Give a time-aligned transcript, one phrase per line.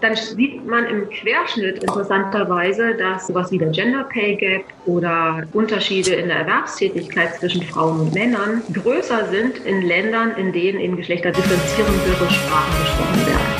[0.00, 6.14] dann sieht man im Querschnitt interessanterweise, dass sowas wie der Gender Pay Gap oder Unterschiede
[6.14, 12.30] in der Erwerbstätigkeit zwischen Frauen und Männern größer sind in Ländern, in denen in geschlechterdifferenzierendere
[12.30, 13.59] Sprachen gesprochen werden.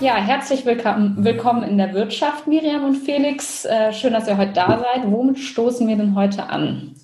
[0.00, 3.66] Ja, herzlich willkommen, willkommen in der Wirtschaft, Miriam und Felix.
[3.66, 5.02] Äh, schön, dass ihr heute da seid.
[5.04, 6.94] Womit stoßen wir denn heute an?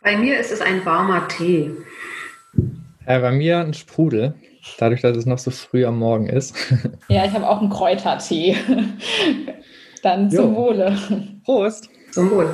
[0.00, 1.72] Bei mir ist es ein warmer Tee.
[3.04, 4.34] Äh, bei mir ein Sprudel,
[4.78, 6.54] dadurch, dass es noch so früh am Morgen ist.
[7.08, 8.56] Ja, ich habe auch einen Kräutertee.
[10.04, 10.56] Dann zum jo.
[10.56, 10.96] Wohle.
[11.44, 11.90] Prost.
[12.12, 12.48] Zum Wohl.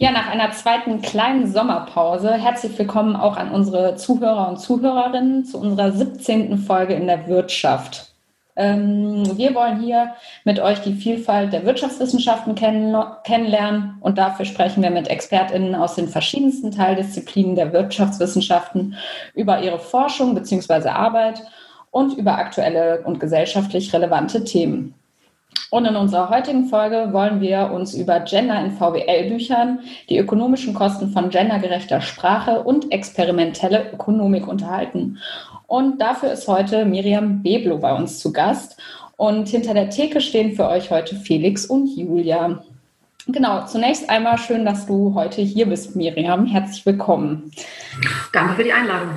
[0.00, 5.58] Ja, nach einer zweiten kleinen Sommerpause herzlich willkommen auch an unsere Zuhörer und Zuhörerinnen zu
[5.58, 6.56] unserer 17.
[6.56, 8.12] Folge in der Wirtschaft.
[8.54, 14.84] Ähm, wir wollen hier mit euch die Vielfalt der Wirtschaftswissenschaften kenn kennenlernen und dafür sprechen
[14.84, 18.94] wir mit ExpertInnen aus den verschiedensten Teildisziplinen der Wirtschaftswissenschaften
[19.34, 20.90] über ihre Forschung bzw.
[20.90, 21.42] Arbeit
[21.90, 24.94] und über aktuelle und gesellschaftlich relevante Themen.
[25.70, 31.10] Und in unserer heutigen Folge wollen wir uns über Gender in VWL-Büchern, die ökonomischen Kosten
[31.10, 35.18] von gendergerechter Sprache und experimentelle Ökonomik unterhalten.
[35.66, 38.78] Und dafür ist heute Miriam Beblo bei uns zu Gast.
[39.16, 42.62] Und hinter der Theke stehen für euch heute Felix und Julia.
[43.26, 46.46] Genau, zunächst einmal schön, dass du heute hier bist, Miriam.
[46.46, 47.52] Herzlich willkommen.
[48.32, 49.10] Danke für die Einladung.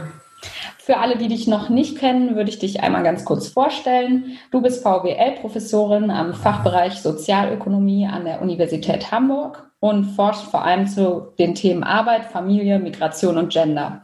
[0.84, 4.40] Für alle, die dich noch nicht kennen, würde ich dich einmal ganz kurz vorstellen.
[4.50, 11.34] Du bist VWL-Professorin am Fachbereich Sozialökonomie an der Universität Hamburg und forschst vor allem zu
[11.38, 14.02] den Themen Arbeit, Familie, Migration und Gender.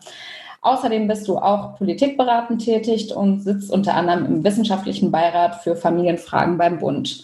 [0.62, 6.60] Außerdem bist du auch politikberatend tätig und sitzt unter anderem im wissenschaftlichen Beirat für Familienfragen
[6.60, 7.24] beim Bund.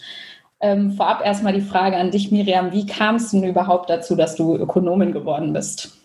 [0.58, 2.72] Ähm, vorab erstmal die Frage an dich, Miriam.
[2.72, 6.03] Wie kam es denn überhaupt dazu, dass du Ökonomin geworden bist?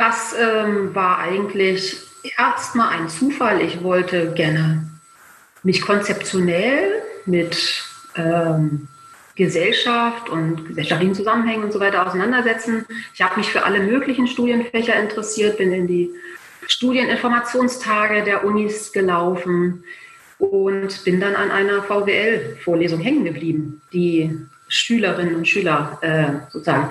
[0.00, 1.94] Das ähm, war eigentlich
[2.38, 3.60] erstmal ein Zufall.
[3.60, 4.88] Ich wollte gerne
[5.62, 7.84] mich konzeptionell mit
[8.16, 8.88] ähm,
[9.34, 12.86] Gesellschaft und gesellschaftlichen Zusammenhängen und so weiter auseinandersetzen.
[13.12, 16.10] Ich habe mich für alle möglichen Studienfächer interessiert, bin in die
[16.66, 19.84] Studieninformationstage der Unis gelaufen
[20.38, 24.34] und bin dann an einer VWL-Vorlesung hängen geblieben, die
[24.66, 26.88] Schülerinnen und Schüler äh, sozusagen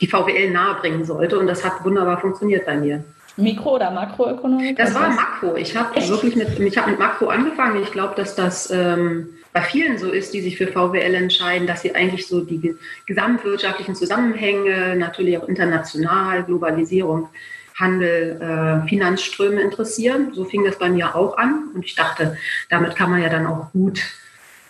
[0.00, 1.38] die VWL nahebringen sollte.
[1.38, 3.04] Und das hat wunderbar funktioniert bei mir.
[3.36, 4.76] Mikro- oder Makroökonomik?
[4.76, 5.56] Das war Makro.
[5.56, 7.82] Ich habe wirklich mit, ich hab mit Makro angefangen.
[7.82, 11.82] Ich glaube, dass das ähm, bei vielen so ist, die sich für VWL entscheiden, dass
[11.82, 12.74] sie eigentlich so die
[13.06, 17.28] gesamtwirtschaftlichen Zusammenhänge, natürlich auch international, Globalisierung,
[17.76, 20.32] Handel, äh, Finanzströme interessieren.
[20.34, 21.70] So fing das bei mir auch an.
[21.74, 22.36] Und ich dachte,
[22.68, 24.00] damit kann man ja dann auch gut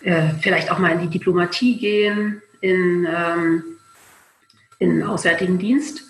[0.01, 3.63] äh, vielleicht auch mal in die Diplomatie gehen, in ähm,
[4.79, 6.03] in Auswärtigen Dienst.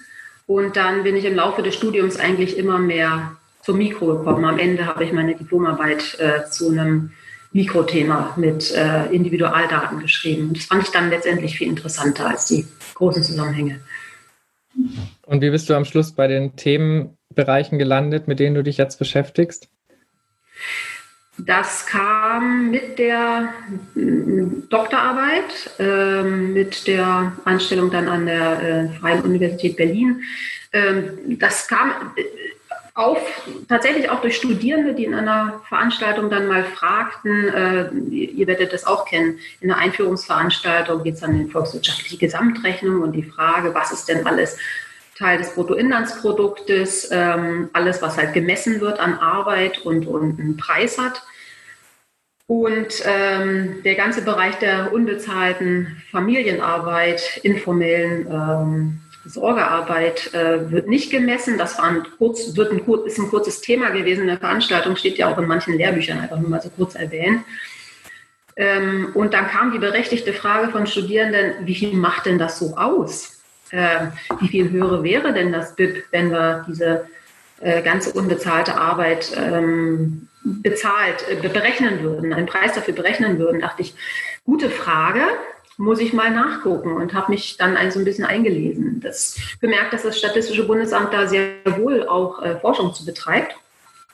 [0.48, 4.46] Und dann bin ich im Laufe des Studiums eigentlich immer mehr zum Mikro gekommen.
[4.46, 7.12] Am Ende habe ich meine Diplomarbeit äh, zu einem
[7.52, 10.54] Mikrothema mit äh, Individualdaten geschrieben.
[10.54, 12.66] Das fand ich dann letztendlich viel interessanter als die
[12.96, 13.80] großen Zusammenhänge.
[15.26, 18.98] Und wie bist du am Schluss bei den Themenbereichen gelandet, mit denen du dich jetzt
[18.98, 19.68] beschäftigst?
[21.46, 23.54] Das kam mit der
[23.96, 30.22] mm, Doktorarbeit, äh, mit der Anstellung dann an der äh, Freien Universität Berlin.
[30.74, 32.24] Ähm, das kam äh,
[32.94, 33.20] auf,
[33.70, 38.86] tatsächlich auch durch Studierende, die in einer Veranstaltung dann mal fragten, äh, ihr werdet das
[38.86, 43.94] auch kennen, in der Einführungsveranstaltung geht es dann in volkswirtschaftliche Gesamtrechnung und die Frage, was
[43.94, 44.58] ist denn alles
[45.20, 50.98] Teil des Bruttoinlandsproduktes, ähm, alles, was halt gemessen wird an Arbeit und, und einen Preis
[50.98, 51.22] hat.
[52.48, 61.58] Und ähm, der ganze Bereich der unbezahlten Familienarbeit, informellen ähm, Sorgearbeit äh, wird nicht gemessen.
[61.58, 65.18] Das war ein kurz, wird ein, ist ein kurzes Thema gewesen in der Veranstaltung, steht
[65.18, 67.44] ja auch in manchen Lehrbüchern, einfach nur mal so kurz erwähnt.
[68.56, 72.78] Ähm, und dann kam die berechtigte Frage von Studierenden, wie viel macht denn das so
[72.78, 73.39] aus?
[73.72, 74.08] Äh,
[74.40, 77.08] wie viel höhere wäre denn das BIP, wenn wir diese
[77.62, 83.82] äh, ganze unbezahlte Arbeit ähm, bezahlt, äh, berechnen würden, einen Preis dafür berechnen würden, dachte
[83.82, 83.96] ich,
[84.46, 85.22] gute Frage,
[85.78, 89.00] muss ich mal nachgucken und habe mich dann ein, so ein bisschen eingelesen.
[89.02, 93.56] Das bemerkt, dass das Statistische Bundesamt da sehr wohl auch äh, Forschung zu betreibt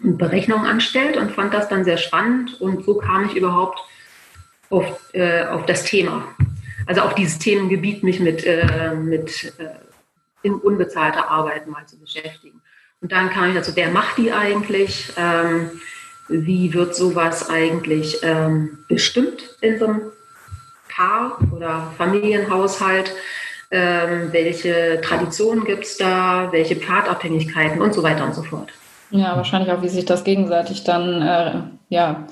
[0.03, 3.79] und Berechnungen anstellt und fand das dann sehr spannend und so kam ich überhaupt
[4.69, 6.27] auf, äh, auf das Thema
[6.85, 12.61] also auch dieses Themengebiet, mich mit, äh, mit äh, unbezahlter Arbeit mal zu beschäftigen.
[13.01, 15.11] Und dann kam ich dazu, wer macht die eigentlich?
[15.17, 15.71] Ähm,
[16.27, 20.01] wie wird sowas eigentlich ähm, bestimmt in so einem
[20.89, 23.13] Paar oder Familienhaushalt,
[23.71, 28.69] ähm, welche Traditionen gibt es da, welche Pfadabhängigkeiten und so weiter und so fort.
[29.11, 32.27] Ja, wahrscheinlich auch, wie sich das gegenseitig dann äh, ja,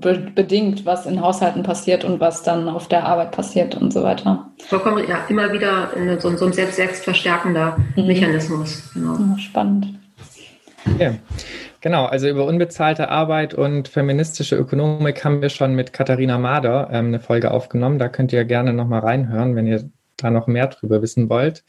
[0.00, 4.02] be bedingt, was in Haushalten passiert und was dann auf der Arbeit passiert und so
[4.02, 4.50] weiter.
[4.68, 8.06] Vollkommen, ja, immer wieder so, so ein selbst, selbstverstärkender mhm.
[8.06, 8.90] Mechanismus.
[8.94, 9.14] Genau.
[9.14, 9.94] Ja, spannend.
[10.98, 11.14] Ja.
[11.80, 17.06] Genau, also über unbezahlte Arbeit und feministische Ökonomik haben wir schon mit Katharina Mader ähm,
[17.06, 18.00] eine Folge aufgenommen.
[18.00, 21.62] Da könnt ihr gerne nochmal reinhören, wenn ihr da noch mehr drüber wissen wollt.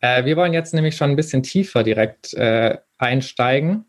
[0.00, 3.84] Äh, wir wollen jetzt nämlich schon ein bisschen tiefer direkt äh, einsteigen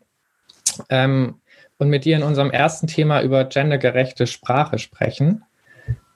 [0.89, 1.35] ähm,
[1.79, 5.43] und mit dir in unserem ersten Thema über gendergerechte Sprache sprechen.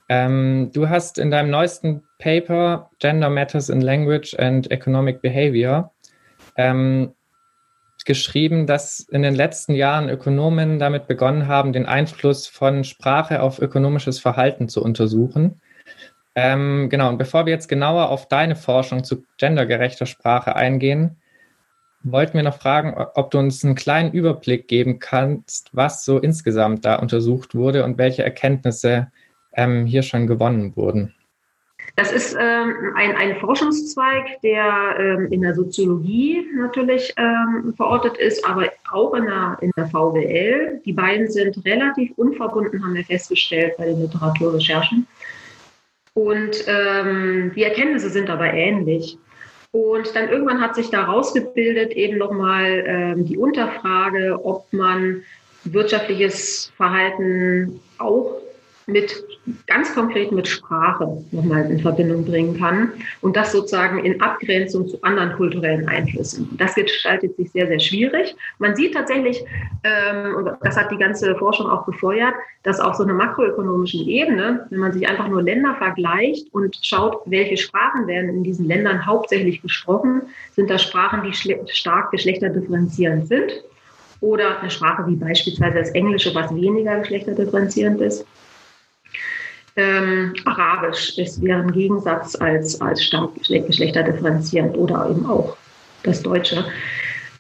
[0.10, 5.92] Ähm, du hast in deinem neuesten Paper Gender Matters in Language and Economic Behavior
[6.57, 7.13] ähm,
[8.06, 13.60] geschrieben, dass in den letzten Jahren Ökonomen damit begonnen haben, den Einfluss von Sprache auf
[13.60, 15.62] ökonomisches Verhalten zu untersuchen.
[16.36, 21.18] Ähm, genau, und bevor wir jetzt genauer auf deine Forschung zu gendergerechter Sprache eingehen,
[22.03, 26.85] wollten wir noch fragen, ob du uns einen kleinen Überblick geben kannst, was so insgesamt
[26.85, 29.11] da untersucht wurde und welche Erkenntnisse
[29.53, 31.13] ähm, hier schon gewonnen wurden.
[31.95, 38.44] Das ist ähm, ein, ein Forschungszweig, der ähm, in der Soziologie natürlich ähm, verortet ist,
[38.45, 40.81] aber auch in der, in der VWL.
[40.85, 45.05] Die beiden sind relativ unverbunden, haben wir festgestellt bei den Literaturrecherchen.
[46.15, 49.17] Und ähm, die Erkenntnisse sind aber ähnlich.
[49.74, 55.24] Und dann irgendwann hat sich da rausgebildet eben nochmal ähm, die Unterfrage, ob man
[55.64, 58.43] wirtschaftliches Verhalten auch
[58.88, 59.24] mit
[59.68, 62.91] ganz konkret mit Sprache nochmal in Verbindung bringen kann
[63.21, 66.50] und das sozusagen in Abgrenzung zu anderen kulturellen Einflüssen.
[66.57, 68.35] Das gestaltet sich sehr, sehr schwierig.
[68.59, 69.44] Man sieht tatsächlich,
[69.83, 72.33] ähm, und das hat die ganze Forschung auch befeuert,
[72.63, 77.21] dass auf so einer makroökonomischen Ebene, wenn man sich einfach nur Länder vergleicht und schaut,
[77.25, 80.24] welche Sprachen werden in diesen Ländern hauptsächlich gesprochen,
[80.56, 81.33] sind das Sprachen, die
[81.74, 83.63] stark geschlechterdifferenzierend sind
[84.21, 88.25] oder eine Sprache wie beispielsweise das Englische, was weniger geschlechterdifferenzierend ist
[89.75, 95.58] ähm, Arabisch ist wäre ein Gegensatz als, als stark geschlechterdifferenzierend oder eben auch
[96.04, 96.64] das Deutsche.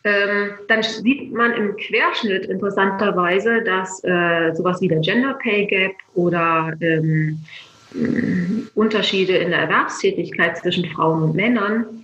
[0.05, 5.93] Ähm, dann sieht man im Querschnitt interessanterweise, dass äh, sowas wie der Gender Pay Gap
[6.13, 7.39] oder ähm,
[8.75, 12.03] Unterschiede in der Erwerbstätigkeit zwischen Frauen und Männern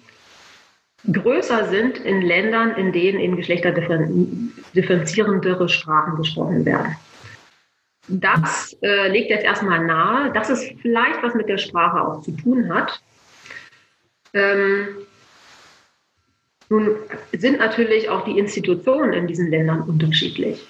[1.12, 6.96] größer sind in Ländern, in denen eben geschlechterdifferenzierendere Sprachen gesprochen werden.
[8.10, 12.32] Das äh, legt jetzt erstmal nahe, dass es vielleicht was mit der Sprache auch zu
[12.32, 13.02] tun hat.
[14.34, 14.88] Ähm,
[16.70, 16.96] nun
[17.34, 20.68] sind natürlich auch die Institutionen in diesen Ländern unterschiedlich.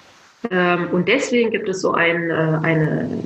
[0.51, 3.23] Ähm, und deswegen gibt es so ein, äh, eine,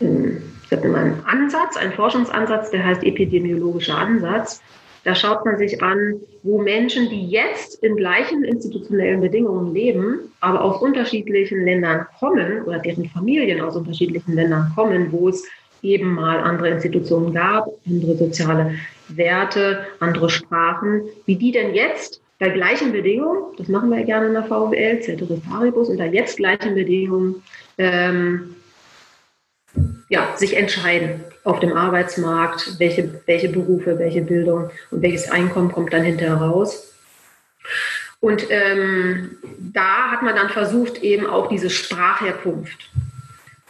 [0.00, 4.60] äh, einen Ansatz, einen Forschungsansatz, der heißt epidemiologischer Ansatz,
[5.06, 10.64] da schaut man sich an, wo Menschen, die jetzt in gleichen institutionellen Bedingungen leben, aber
[10.64, 15.44] aus unterschiedlichen Ländern kommen oder deren Familien aus unterschiedlichen Ländern kommen, wo es
[15.80, 18.74] eben mal andere Institutionen gab, andere soziale
[19.06, 24.26] Werte, andere Sprachen, wie die denn jetzt bei gleichen Bedingungen, das machen wir ja gerne
[24.26, 27.44] in der VWL, Ceteris Paribus, unter jetzt gleichen Bedingungen
[27.78, 28.55] ähm,
[30.08, 35.92] ja, sich entscheiden auf dem Arbeitsmarkt, welche, welche Berufe, welche Bildung und welches Einkommen kommt
[35.92, 36.92] dann hinterher raus.
[38.20, 42.90] Und ähm, da hat man dann versucht, eben auch diese Sprachherkunft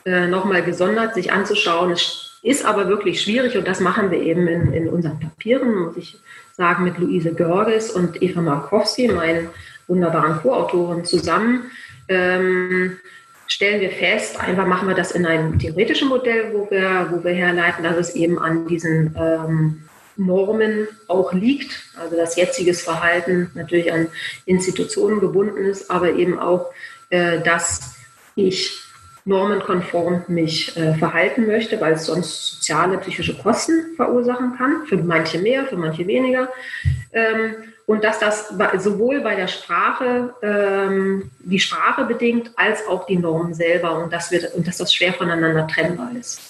[0.05, 1.91] äh, nochmal gesondert sich anzuschauen.
[1.91, 5.97] Es ist aber wirklich schwierig und das machen wir eben in, in unseren Papieren, muss
[5.97, 6.19] ich
[6.53, 9.49] sagen, mit Luise Görges und Eva Markowski, meinen
[9.89, 11.71] wunderbaren Co-Autoren, zusammen.
[12.09, 12.99] Ähm,
[13.47, 17.33] stellen wir fest, einfach machen wir das in einem theoretischen Modell, wo wir, wo wir
[17.33, 19.83] herleiten, dass es eben an diesen ähm,
[20.17, 21.85] Normen auch liegt.
[21.99, 24.09] Also das jetziges Verhalten natürlich an
[24.47, 26.73] Institutionen gebunden ist, aber eben auch,
[27.11, 27.97] äh, dass
[28.35, 28.83] ich
[29.25, 34.87] normenkonform mich äh, verhalten möchte, weil es sonst soziale, psychische Kosten verursachen kann.
[34.87, 36.49] Für manche mehr, für manche weniger.
[37.13, 37.55] Ähm,
[37.87, 43.55] und dass das sowohl bei der Sprache, ähm, die Sprache bedingt, als auch die Normen
[43.55, 46.41] selber und, das wird, und dass das schwer voneinander trennbar ist.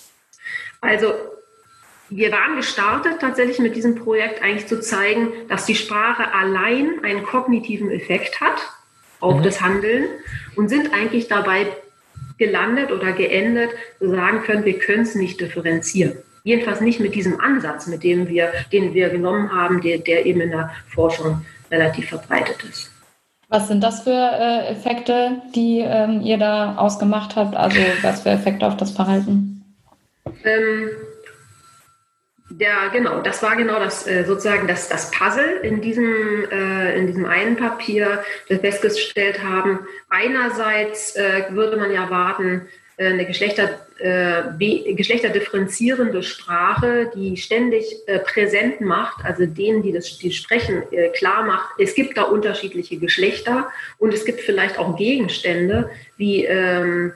[0.81, 1.13] Also
[2.09, 7.23] wir waren gestartet tatsächlich mit diesem Projekt eigentlich zu zeigen, dass die Sprache allein einen
[7.25, 8.63] kognitiven Effekt hat
[9.21, 9.43] auf mhm.
[9.43, 10.07] das Handeln
[10.57, 11.67] und sind eigentlich dabei
[12.39, 16.19] gelandet oder geendet, zu sagen können, wir können es nicht differenzieren.
[16.47, 20.41] Jedenfalls nicht mit diesem Ansatz, mit dem wir, den wir genommen haben, der, der eben
[20.41, 22.93] in der Forschung relativ verbreitet ist.
[23.49, 27.57] Was sind das für äh, Effekte, die ähm, ihr da ausgemacht habt?
[27.57, 29.65] Also was für Effekte auf das Verhalten?
[30.45, 30.91] Ähm,
[32.49, 37.09] der, genau, das war genau das äh, sozusagen das, das Puzzle in diesem, äh, in
[37.09, 39.81] diesem einen Papier, das wir festgestellt haben.
[40.11, 44.43] Einerseits äh, würde man ja erwarten, äh, eine Geschlechter, äh,
[44.95, 51.45] geschlechterdifferenzierende Sprache, die ständig äh, präsent macht, also denen, die das die sprechen, äh, klar
[51.45, 57.13] macht, es gibt da unterschiedliche Geschlechter und es gibt vielleicht auch Gegenstände wie ähm,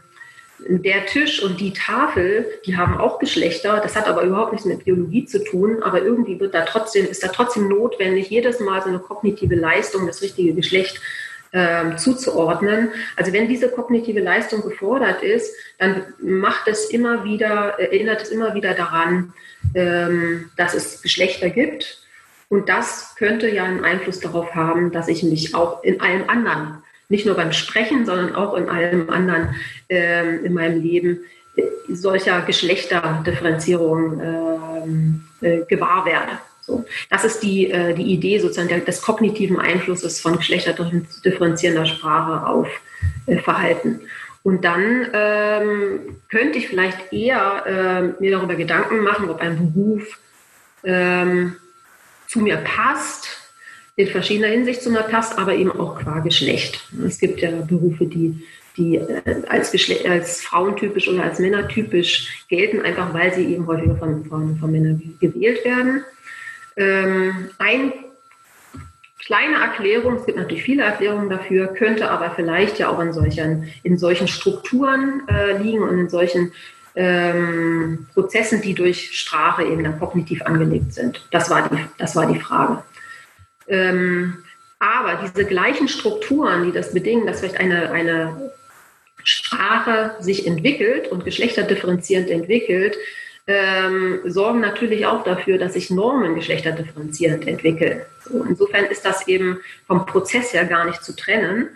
[0.69, 3.81] der Tisch und die Tafel, die haben auch Geschlechter.
[3.83, 5.83] Das hat aber überhaupt nichts mit Biologie zu tun.
[5.83, 10.07] Aber irgendwie wird da trotzdem, ist da trotzdem notwendig, jedes Mal so eine kognitive Leistung,
[10.07, 11.01] das richtige Geschlecht
[11.53, 12.91] ähm, zuzuordnen.
[13.17, 18.55] Also wenn diese kognitive Leistung gefordert ist, dann macht es immer wieder, erinnert es immer
[18.55, 19.33] wieder daran,
[19.75, 21.99] ähm, dass es Geschlechter gibt.
[22.49, 26.83] Und das könnte ja einen Einfluss darauf haben, dass ich mich auch in allem anderen,
[27.09, 29.55] nicht nur beim Sprechen, sondern auch in allem anderen
[29.89, 31.21] ähm, in meinem Leben
[31.89, 36.39] solcher Geschlechterdifferenzierung ähm, äh, gewahr werde.
[36.71, 42.47] So, das ist die, äh, die Idee sozusagen der, des kognitiven Einflusses von geschlechterdifferenzierender Sprache
[42.47, 42.69] auf
[43.27, 44.01] äh, Verhalten.
[44.45, 50.19] Und dann ähm, könnte ich vielleicht eher äh, mir darüber Gedanken machen, ob ein Beruf
[50.85, 51.57] ähm,
[52.29, 53.29] zu mir passt,
[53.97, 56.89] in verschiedener Hinsicht zu mir passt, aber eben auch qua Geschlecht.
[57.05, 58.47] Es gibt ja Berufe, die,
[58.77, 63.97] die äh, als, Geschle als frauentypisch oder als männertypisch gelten, einfach weil sie eben häufiger
[63.97, 66.05] von, von, von Männern gewählt werden.
[66.81, 67.93] Ähm, ein
[69.19, 73.71] kleine Erklärung, es gibt natürlich viele Erklärungen dafür, könnte aber vielleicht ja auch in solchen,
[73.83, 76.53] in solchen Strukturen äh, liegen und in solchen
[76.97, 81.27] ähm, Prozessen, die durch Sprache eben dann kognitiv angelegt sind.
[81.31, 82.83] Das war die, das war die Frage.
[83.69, 84.39] Ähm,
[84.79, 88.53] aber diese gleichen Strukturen, die das bedingen, dass vielleicht eine, eine
[89.23, 92.97] Sprache sich entwickelt und geschlechterdifferenzierend entwickelt,
[93.47, 98.03] ähm, sorgen natürlich auch dafür, dass sich Normen geschlechterdifferenzierend entwickeln.
[98.25, 101.71] So, insofern ist das eben vom Prozess her gar nicht zu trennen.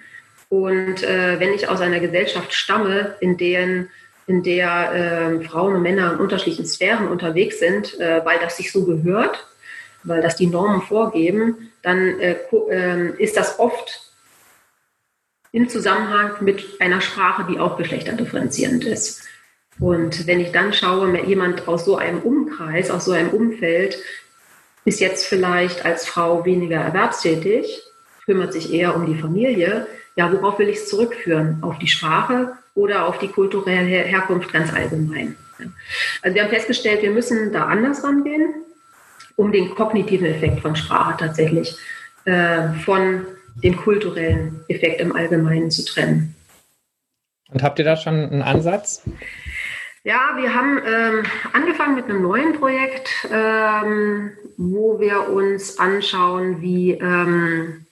[0.49, 3.88] Und äh, wenn ich aus einer Gesellschaft stamme, in, deren,
[4.26, 8.71] in der äh, Frauen und Männer in unterschiedlichen Sphären unterwegs sind, äh, weil das sich
[8.71, 9.47] so gehört,
[10.04, 12.37] weil das die Normen vorgeben, dann äh,
[12.71, 14.12] ähm, ist das oft
[15.50, 19.23] im Zusammenhang mit einer Sprache, die auch geschlechterdifferenzierend ist.
[19.80, 23.98] Und wenn ich dann schaue, jemand aus so einem Umkreis, aus so einem Umfeld,
[24.84, 27.82] ist jetzt vielleicht als Frau weniger erwerbstätig,
[28.24, 31.58] kümmert sich eher um die Familie, ja, worauf will ich es zurückführen?
[31.62, 35.36] Auf die Sprache oder auf die kulturelle Herkunft ganz allgemein?
[36.22, 38.54] Also wir haben festgestellt, wir müssen da anders rangehen,
[39.36, 41.76] um den kognitiven Effekt von Sprache tatsächlich
[42.24, 43.26] äh, von
[43.62, 46.34] dem kulturellen Effekt im Allgemeinen zu trennen.
[47.50, 49.02] Und habt ihr da schon einen Ansatz?
[50.06, 51.23] Ja, wir haben ähm,
[51.54, 57.87] angefangen mit einem neuen Projekt, ähm, wo wir uns anschauen, wie, ähm,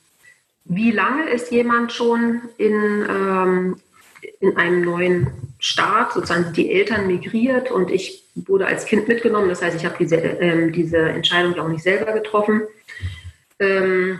[0.66, 3.80] wie lange ist jemand schon in, ähm,
[4.40, 5.28] in einem neuen
[5.58, 9.48] Staat, sozusagen die Eltern migriert und ich wurde als Kind mitgenommen.
[9.48, 12.60] Das heißt, ich habe diese, ähm, diese Entscheidung ja auch nicht selber getroffen.
[13.58, 14.18] Ähm,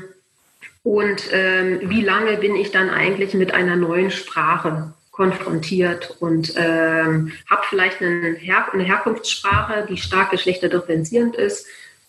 [0.83, 7.62] und wie lange bin ich dann eigentlich mit einer neuen Sprache konfrontiert und ähm, habe
[7.69, 11.66] vielleicht eine, Her eine, Herkunftssprache, die stark geschlechterdifferenzierend ist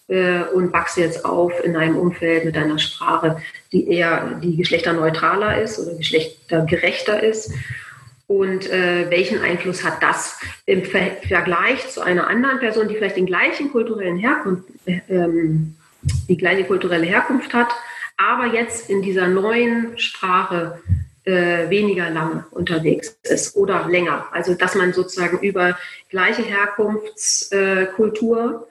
[0.08, 3.42] äh, und wachse jetzt auf in einem Umfeld mit einer Sprache,
[3.74, 7.52] die eher die geschlechterneutraler ist oder geschlechtergerechter ist.
[8.28, 13.18] Und äh, welchen Einfluss hat das im Ver Vergleich zu einer anderen Person, die vielleicht
[13.18, 15.76] den gleichen kulturellen Herkunft, äh, ähm,
[16.30, 17.70] die gleiche kulturelle Herkunft hat,
[18.16, 20.80] aber jetzt in dieser neuen Sprache
[21.26, 24.28] äh, weniger lang unterwegs ist oder länger.
[24.32, 25.78] Also dass man sozusagen über
[26.10, 28.68] gleiche Herkunftskultur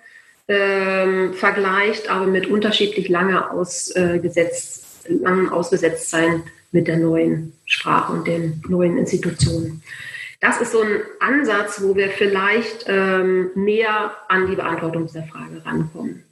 [0.46, 8.62] äh, vergleicht, aber mit unterschiedlich lange ausgesetzt, langem Ausgesetztsein mit der neuen Sprache und den
[8.68, 9.82] neuen Institutionen.
[10.40, 15.64] Das ist so ein Ansatz, wo wir vielleicht ähm, näher an die Beantwortung dieser Frage
[15.64, 16.24] rankommen.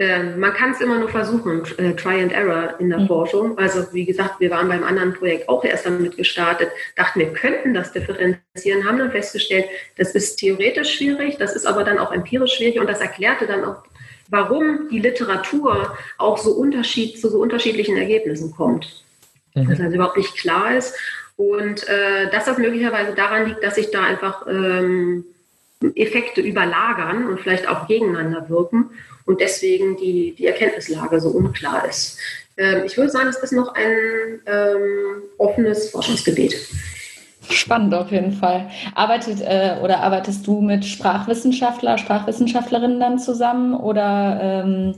[0.00, 3.06] Ähm, man kann es immer nur versuchen, äh, Try and Error in der mhm.
[3.06, 3.56] Forschung.
[3.58, 7.74] Also wie gesagt, wir waren beim anderen Projekt auch erst damit gestartet, dachten, wir könnten
[7.74, 12.54] das differenzieren, haben dann festgestellt, das ist theoretisch schwierig, das ist aber dann auch empirisch
[12.54, 13.84] schwierig und das erklärte dann auch,
[14.30, 19.04] warum die Literatur auch so Unterschied, zu so unterschiedlichen Ergebnissen kommt.
[19.54, 19.68] Mhm.
[19.68, 20.98] Dass also überhaupt nicht klar ist
[21.36, 25.24] und äh, dass das möglicherweise daran liegt, dass sich da einfach ähm,
[25.94, 28.90] Effekte überlagern und vielleicht auch gegeneinander wirken
[29.26, 32.18] und deswegen die, die Erkenntnislage so unklar ist.
[32.56, 36.56] ähm, ich würde sagen, es ist noch ein ähm, offenes Forschungsgebiet.
[37.50, 38.70] Spannend auf jeden Fall.
[38.94, 44.94] Arbeitet äh, oder arbeitest du mit Sprachwissenschaftler, Sprachwissenschaftlerinnen dann zusammen oder ähm,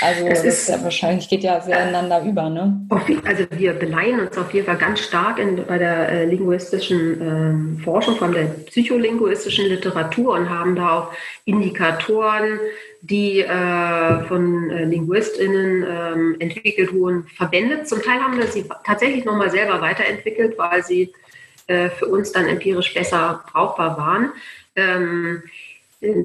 [0.00, 2.86] also es ist, ja wahrscheinlich geht ja sehr ineinander über, ne?
[3.24, 7.82] Also wir beleihen uns auf jeden Fall ganz stark in, bei der äh, linguistischen äh,
[7.82, 11.12] Forschung, vor allem der psycholinguistischen Literatur und haben da auch
[11.46, 12.60] Indikatoren,
[13.00, 17.88] die äh, von äh, LinguistInnen ähm, entwickelt wurden, verwendet.
[17.88, 21.12] Zum Teil haben wir sie tatsächlich nochmal selber weiterentwickelt, weil sie
[21.68, 24.32] äh, für uns dann empirisch besser brauchbar waren.
[24.74, 25.42] Ähm,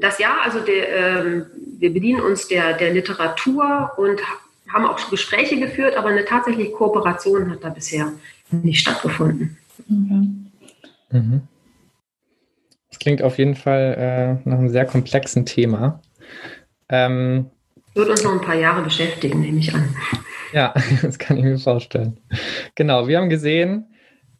[0.01, 1.45] das ja, also der, ähm,
[1.79, 4.21] wir bedienen uns der, der Literatur und
[4.71, 8.11] haben auch Gespräche geführt, aber eine tatsächliche Kooperation hat da bisher
[8.51, 9.57] nicht stattgefunden.
[9.87, 10.51] Mhm.
[11.11, 11.41] Mhm.
[12.89, 15.99] Das klingt auf jeden Fall äh, nach einem sehr komplexen Thema.
[16.89, 17.49] Ähm,
[17.93, 19.95] Wird uns noch ein paar Jahre beschäftigen, nehme ich an.
[20.53, 22.19] Ja, das kann ich mir vorstellen.
[22.75, 23.87] Genau, wir haben gesehen,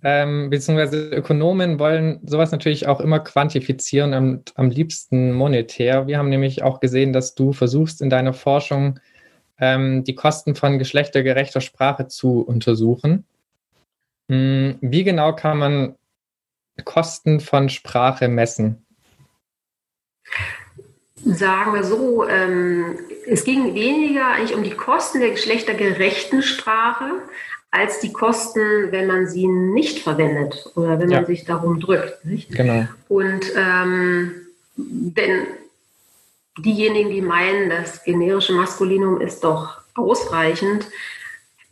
[0.03, 6.07] ähm, beziehungsweise Ökonomen wollen sowas natürlich auch immer quantifizieren und am liebsten monetär.
[6.07, 9.00] Wir haben nämlich auch gesehen, dass du versuchst in deiner Forschung
[9.59, 13.25] ähm, die Kosten von geschlechtergerechter Sprache zu untersuchen.
[14.29, 15.95] Hm, wie genau kann man
[16.83, 18.85] Kosten von Sprache messen?
[21.15, 27.05] Sagen wir so, ähm, es ging weniger eigentlich um die Kosten der geschlechtergerechten Sprache,
[27.72, 31.17] als die Kosten, wenn man sie nicht verwendet oder wenn ja.
[31.17, 32.24] man sich darum drückt.
[32.25, 32.51] Nicht?
[32.55, 32.88] Genau.
[33.08, 34.32] Und ähm,
[34.75, 35.48] wenn
[36.58, 40.88] diejenigen, die meinen, das generische Maskulinum ist doch ausreichend,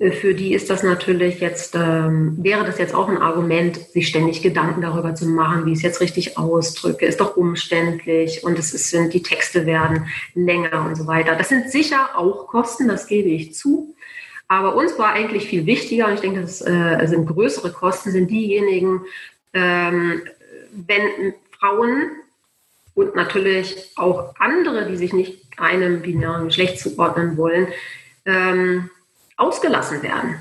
[0.09, 4.41] für die ist das natürlich jetzt, ähm, wäre das jetzt auch ein Argument, sich ständig
[4.41, 8.73] Gedanken darüber zu machen, wie ich es jetzt richtig ausdrücke, ist doch umständlich und es
[8.73, 11.35] ist, die Texte werden länger und so weiter.
[11.35, 13.93] Das sind sicher auch Kosten, das gebe ich zu.
[14.47, 18.31] Aber uns war eigentlich viel wichtiger, und ich denke, das äh, sind größere Kosten, sind
[18.31, 19.01] diejenigen,
[19.53, 20.23] ähm,
[20.71, 22.09] wenn Frauen
[22.95, 27.67] und natürlich auch andere, die sich nicht einem binären Geschlecht zuordnen wollen,
[28.25, 28.89] ähm,
[29.41, 30.37] ausgelassen werden.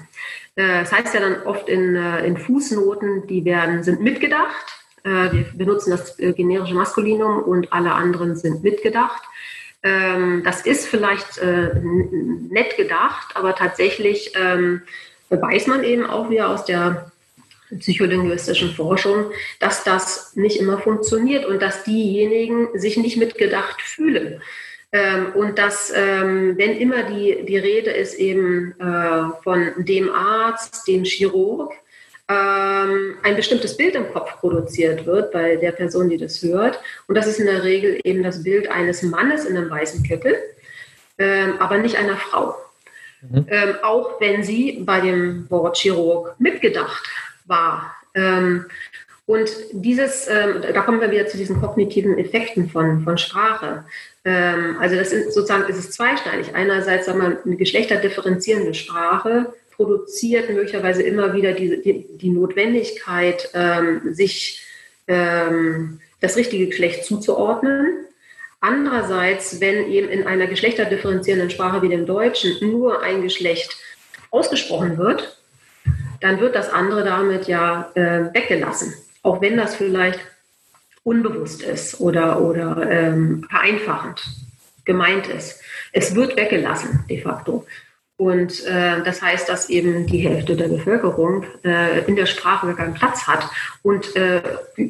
[0.56, 4.66] Äh, das heißt ja dann oft in, äh, in Fußnoten, die werden, sind mitgedacht.
[5.04, 9.22] Äh, wir benutzen das generische Maskulinum und alle anderen sind mitgedacht.
[9.82, 14.82] Ähm, das ist vielleicht nett gedacht, aber tatsächlich ähm,
[15.30, 17.10] weiß man eben auch wieder aus der
[17.78, 24.42] psycholinguistischen Forschung, dass das nicht immer funktioniert und dass diejenigen sich nicht mitgedacht fühlen.
[24.92, 30.88] Ähm, und dass, ähm, wenn immer die, die Rede ist eben äh, von dem Arzt,
[30.88, 31.72] dem Chirurg,
[32.28, 36.80] ähm, ein bestimmtes Bild im Kopf produziert wird bei der Person, die das hört.
[37.06, 40.36] Und das ist in der Regel eben das Bild eines Mannes in einem weißen Kittel,
[41.18, 42.56] ähm, aber nicht einer Frau.
[43.22, 43.46] Mhm.
[43.48, 47.04] Ähm, auch wenn sie bei dem Wort Chirurg mitgedacht
[47.46, 47.94] war.
[48.14, 48.66] Ähm,
[49.26, 53.84] und dieses, ähm, da kommen wir wieder zu diesen kognitiven Effekten von, von Sprache.
[54.24, 56.54] Ähm, also das ist sozusagen ist es zweischneidig.
[56.54, 64.12] Einerseits sagen wir, eine geschlechterdifferenzierende Sprache produziert möglicherweise immer wieder die, die, die Notwendigkeit, ähm,
[64.12, 64.62] sich
[65.06, 68.04] ähm, das richtige Geschlecht zuzuordnen.
[68.60, 73.74] Andererseits, wenn eben in einer geschlechterdifferenzierenden Sprache wie dem Deutschen nur ein Geschlecht
[74.30, 75.38] ausgesprochen wird,
[76.20, 78.92] dann wird das andere damit ja äh, weggelassen.
[79.22, 80.20] Auch wenn das vielleicht
[81.02, 84.22] unbewusst ist oder, oder ähm, vereinfachend
[84.84, 85.60] gemeint ist.
[85.92, 87.66] Es wird weggelassen, de facto.
[88.16, 92.76] Und äh, das heißt, dass eben die Hälfte der Bevölkerung äh, in der Sprache gar
[92.76, 93.48] keinen Platz hat
[93.82, 94.42] und äh,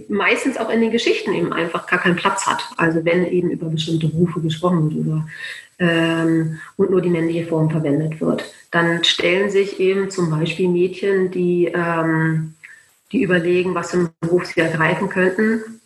[0.09, 2.65] meistens auch in den Geschichten eben einfach gar keinen Platz hat.
[2.77, 5.29] Also wenn eben über bestimmte Berufe gesprochen wird über,
[5.79, 11.31] ähm, und nur die männliche Form verwendet wird, dann stellen sich eben zum Beispiel Mädchen,
[11.31, 12.55] die, ähm,
[13.13, 15.80] die überlegen, was für einen Beruf sie ergreifen könnten,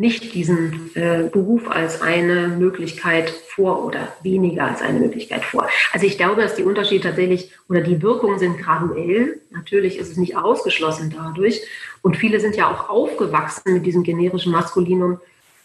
[0.00, 5.68] nicht diesen äh, Beruf als eine Möglichkeit vor oder weniger als eine Möglichkeit vor.
[5.92, 9.42] Also ich glaube, dass die Unterschiede tatsächlich oder die Wirkungen sind graduell.
[9.50, 11.60] Natürlich ist es nicht ausgeschlossen dadurch.
[12.00, 15.20] Und viele sind ja auch aufgewachsen mit diesem generischen Maskulinum.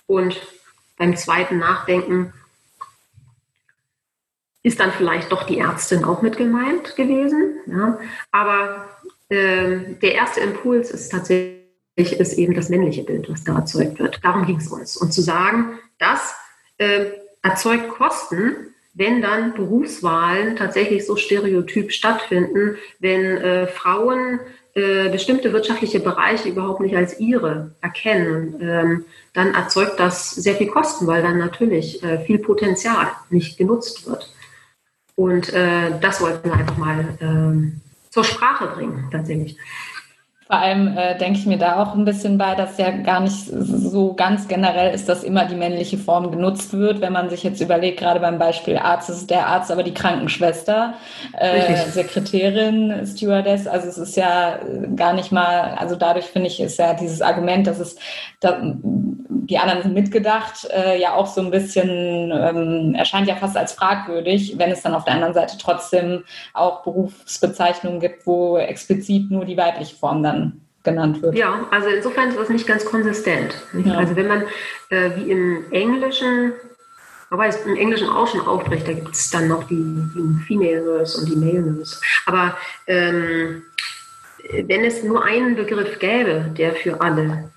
[0.06, 0.36] Und
[0.98, 2.34] beim zweiten Nachdenken
[4.64, 7.56] ist dann vielleicht doch die Ärztin auch mit gemeint gewesen.
[7.68, 8.00] Ja.
[8.34, 8.86] Aber
[9.30, 11.65] äh, der erste Impuls ist tatsächlich,
[11.96, 14.20] ist eben das männliche Bild, was da erzeugt wird.
[14.24, 14.98] Darum ging es uns.
[14.98, 16.36] Und zu sagen, das
[16.78, 17.06] äh,
[17.42, 18.56] erzeugt Kosten,
[18.94, 24.40] wenn dann Berufswahlen tatsächlich so stereotyp stattfinden, wenn äh, Frauen
[24.74, 30.68] äh, bestimmte wirtschaftliche Bereiche überhaupt nicht als ihre erkennen, ähm, dann erzeugt das sehr viel
[30.68, 34.34] Kosten, weil dann natürlich äh, viel Potenzial nicht genutzt wird.
[35.16, 39.58] Und äh, das wollten wir einfach mal ähm, zur Sprache bringen, tatsächlich.
[40.48, 43.48] Vor allem äh, denke ich mir da auch ein bisschen bei, dass ja gar nicht
[43.48, 47.02] so ganz generell ist, dass immer die männliche Form genutzt wird.
[47.02, 50.94] Wenn man sich jetzt überlegt, gerade beim Beispiel Arzt ist der Arzt, aber die Krankenschwester,
[51.34, 53.66] äh, Sekretärin, Stewardess.
[53.66, 54.60] Also es ist ja
[54.96, 57.96] gar nicht mal, also dadurch finde ich, ist ja dieses Argument, dass es
[58.40, 63.58] da, die anderen sind mitgedacht, äh, ja auch so ein bisschen, ähm, erscheint ja fast
[63.58, 69.32] als fragwürdig, wenn es dann auf der anderen Seite trotzdem auch Berufsbezeichnungen gibt, wo explizit
[69.32, 70.45] nur die weibliche Form dann
[70.86, 71.36] genannt wird.
[71.36, 73.56] Ja, also insofern ist das nicht ganz konsistent.
[73.74, 73.88] Nicht?
[73.88, 73.98] Ja.
[73.98, 74.44] Also wenn man
[74.90, 76.54] äh, wie im Englischen,
[77.30, 79.84] wobei es im Englischen auch schon aufbricht, da gibt es dann noch die,
[80.16, 82.00] die Female Nurse und die Male Nurse.
[82.26, 83.64] Aber ähm,
[84.68, 87.50] wenn es nur einen Begriff gäbe, der für alle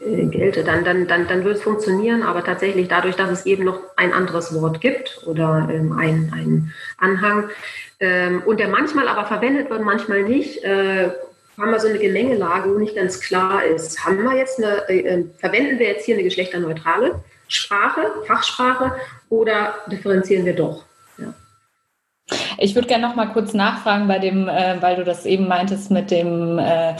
[0.00, 3.64] äh, gelte, dann, dann, dann, dann würde es funktionieren, aber tatsächlich dadurch, dass es eben
[3.64, 7.50] noch ein anderes Wort gibt oder ähm, ein, ein Anhang
[8.00, 11.10] ähm, und der manchmal aber verwendet wird, manchmal nicht, äh,
[11.58, 14.04] haben wir so eine Gemengelage, wo nicht ganz klar ist.
[14.04, 18.92] Haben wir jetzt eine, äh, äh, verwenden wir jetzt hier eine geschlechterneutrale Sprache, Fachsprache
[19.28, 20.84] oder differenzieren wir doch?
[21.18, 21.34] Ja.
[22.56, 25.90] Ich würde gerne noch mal kurz nachfragen bei dem, äh, weil du das eben meintest
[25.90, 26.94] mit dem, äh,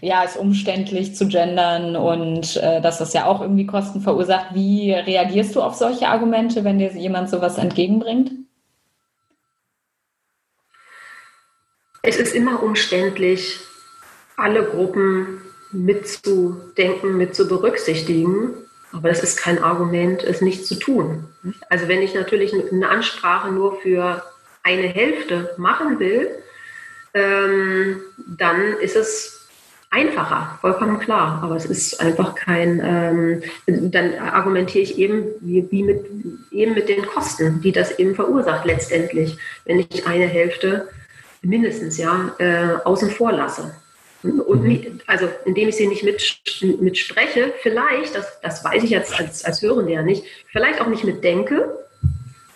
[0.00, 4.54] ja, ist umständlich zu gendern und äh, dass das ja auch irgendwie Kosten verursacht.
[4.54, 8.32] Wie reagierst du auf solche Argumente, wenn dir jemand sowas entgegenbringt?
[12.02, 13.58] Es ist immer umständlich,
[14.38, 18.54] alle Gruppen mitzudenken, mit zu berücksichtigen.
[18.92, 21.24] Aber das ist kein Argument, es nicht zu tun.
[21.68, 24.22] Also wenn ich natürlich eine Ansprache nur für
[24.62, 26.30] eine Hälfte machen will,
[27.12, 29.46] ähm, dann ist es
[29.90, 31.40] einfacher, vollkommen klar.
[31.42, 36.06] Aber es ist einfach kein, ähm, dann argumentiere ich eben wie, wie, mit,
[36.50, 40.88] eben mit den Kosten, die das eben verursacht letztendlich, wenn ich eine Hälfte
[41.42, 43.74] mindestens ja äh, außen vor lasse.
[44.22, 44.68] Und mhm.
[44.68, 46.20] nicht, also indem ich sie nicht mit,
[46.80, 51.04] mitspreche, vielleicht, das, das weiß ich jetzt als, als Hörende ja nicht, vielleicht auch nicht
[51.04, 51.78] mitdenke.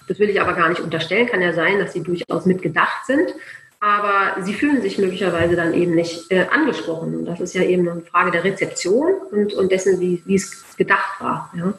[0.09, 1.29] Das will ich aber gar nicht unterstellen.
[1.29, 3.33] Kann ja sein, dass sie durchaus mitgedacht sind.
[3.79, 7.16] Aber sie fühlen sich möglicherweise dann eben nicht äh, angesprochen.
[7.16, 10.77] Und das ist ja eben eine Frage der Rezeption und, und dessen, wie, wie es
[10.77, 11.53] gedacht war.
[11.57, 11.75] Ja.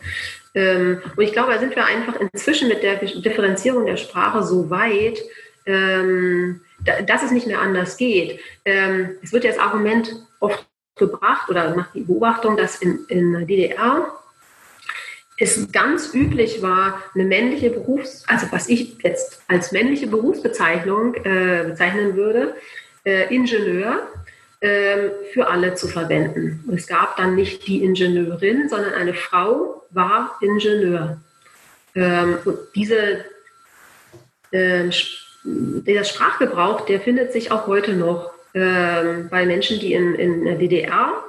[0.54, 4.70] Ähm, und ich glaube, da sind wir einfach inzwischen mit der Differenzierung der Sprache so
[4.70, 5.20] weit,
[5.66, 6.62] ähm,
[7.08, 8.40] dass es nicht mehr anders geht.
[8.66, 10.66] Ähm, es wird ja das Argument oft
[10.96, 14.12] gebracht oder macht die Beobachtung, dass in, in der DDR
[15.38, 21.64] es ganz üblich war, eine männliche Berufs-, also was ich jetzt als männliche Berufsbezeichnung äh,
[21.70, 22.56] bezeichnen würde,
[23.04, 24.08] äh, Ingenieur,
[24.60, 26.64] äh, für alle zu verwenden.
[26.68, 31.20] Und es gab dann nicht die Ingenieurin, sondern eine Frau war Ingenieur.
[31.96, 33.26] Ähm, und diese
[34.52, 34.90] äh,
[35.44, 40.56] der Sprachgebrauch, der findet sich auch heute noch ähm, bei Menschen, die in, in der
[40.56, 41.24] DDR,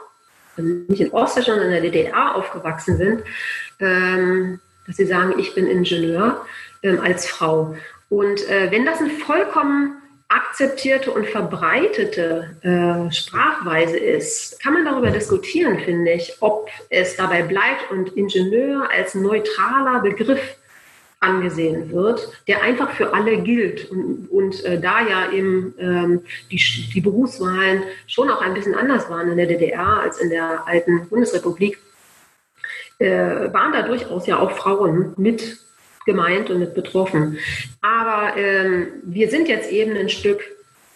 [0.57, 3.22] also nicht in Ostdeutschland, sondern in der DDR aufgewachsen sind,
[3.81, 6.44] ähm, dass sie sagen, ich bin Ingenieur
[6.83, 7.77] ähm, als Frau.
[8.09, 9.96] Und äh, wenn das eine vollkommen
[10.29, 17.42] akzeptierte und verbreitete äh, Sprachweise ist, kann man darüber diskutieren, finde ich, ob es dabei
[17.42, 20.57] bleibt und Ingenieur als neutraler Begriff
[21.24, 23.90] angesehen wird, der einfach für alle gilt.
[23.90, 26.60] Und, und äh, da ja eben ähm, die,
[26.94, 31.08] die Berufswahlen schon auch ein bisschen anders waren in der DDR als in der alten
[31.08, 31.78] Bundesrepublik,
[32.98, 33.08] äh,
[33.52, 35.58] waren da durchaus ja auch Frauen mit
[36.04, 37.38] gemeint und mit betroffen.
[37.80, 40.42] Aber ähm, wir sind jetzt eben ein Stück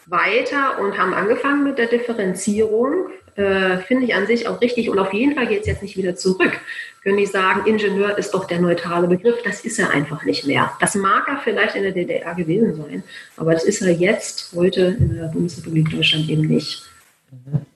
[0.06, 3.08] weiter und haben angefangen mit der Differenzierung.
[3.36, 5.96] Äh, Finde ich an sich auch richtig und auf jeden Fall geht es jetzt nicht
[5.96, 6.60] wieder zurück
[7.02, 9.37] können die sagen, Ingenieur ist doch der neutrale Begriff.
[9.44, 10.72] Das ist er einfach nicht mehr.
[10.80, 13.02] Das mag er vielleicht in der DDR gewesen sein,
[13.37, 16.88] aber das ist er jetzt, heute in der Bundesrepublik Deutschland eben nicht.
[17.30, 17.66] Mhm.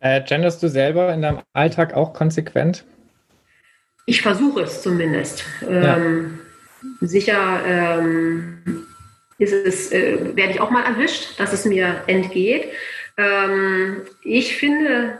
[0.00, 2.84] Äh, genderst du selber in deinem Alltag auch konsequent?
[4.06, 5.44] Ich versuche es zumindest.
[5.60, 5.96] Ja.
[5.96, 6.40] Ähm,
[7.00, 8.86] sicher ähm,
[9.38, 12.66] ist es, äh, werde ich auch mal erwischt, dass es mir entgeht.
[13.16, 15.18] Ähm, ich finde,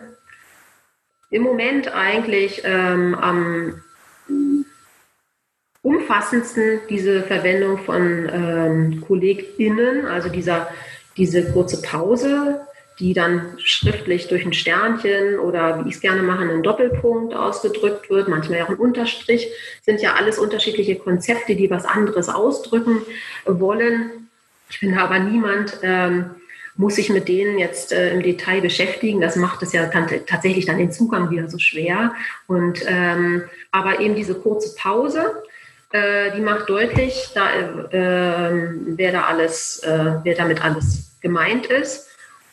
[1.32, 3.82] im Moment eigentlich ähm, am
[5.80, 10.68] umfassendsten diese Verwendung von ähm, KollegInnen, also dieser,
[11.16, 12.60] diese kurze Pause,
[13.00, 18.10] die dann schriftlich durch ein Sternchen oder wie ich es gerne mache, einen Doppelpunkt ausgedrückt
[18.10, 19.48] wird, manchmal auch ein Unterstrich,
[19.84, 23.00] sind ja alles unterschiedliche Konzepte, die was anderes ausdrücken
[23.46, 24.28] wollen.
[24.68, 26.30] Ich finde aber niemand ähm,
[26.76, 29.20] muss sich mit denen jetzt äh, im Detail beschäftigen.
[29.20, 29.90] Das macht es ja
[30.26, 32.12] tatsächlich dann den Zugang wieder so schwer.
[32.46, 35.42] Und ähm, aber eben diese kurze Pause
[35.94, 42.08] Äh, die macht deutlich, da, äh, wer, da alles, äh, wer damit alles gemeint ist.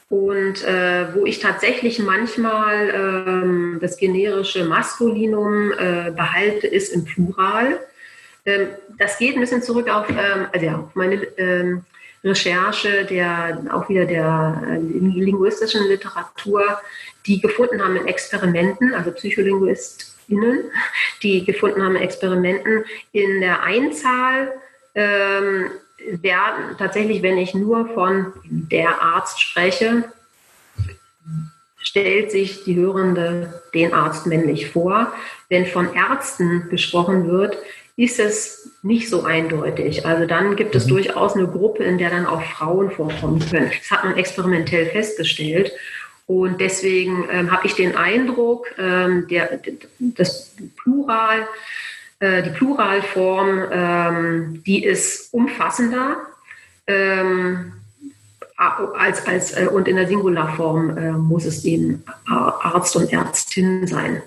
[0.10, 7.80] Und äh, wo ich tatsächlich manchmal ähm, das generische Maskulinum äh, behalte, ist im Plural.
[8.46, 11.86] Ähm, das geht ein bisschen zurück auf, ähm, also ja, auf meine ähm,
[12.24, 16.80] Recherche der auch wieder der äh, linguistischen Literatur,
[17.26, 20.66] die gefunden haben in Experimenten, also PsycholinguistInnen,
[21.24, 24.54] die gefunden haben in Experimenten in der Einzahl
[24.96, 25.72] ähm,
[26.22, 30.06] werden tatsächlich, wenn ich nur von der Arzt spreche,
[31.78, 35.14] stellt sich die Hörende den Arzt männlich vor.
[35.48, 37.58] Wenn von Ärzten gesprochen wird,
[38.00, 40.06] ist es nicht so eindeutig.
[40.06, 40.90] Also dann gibt es mhm.
[40.92, 43.72] durchaus eine Gruppe, in der dann auch Frauen vorkommen können.
[43.78, 45.74] Das hat man experimentell festgestellt.
[46.26, 49.60] Und deswegen ähm, habe ich den Eindruck, ähm, der,
[50.00, 51.46] das Plural
[52.20, 56.22] äh, die Pluralform, ähm, die ist umfassender
[56.88, 57.74] ähm,
[58.56, 64.22] als, als, äh, und in der Singularform äh, muss es eben Arzt und Ärztin sein.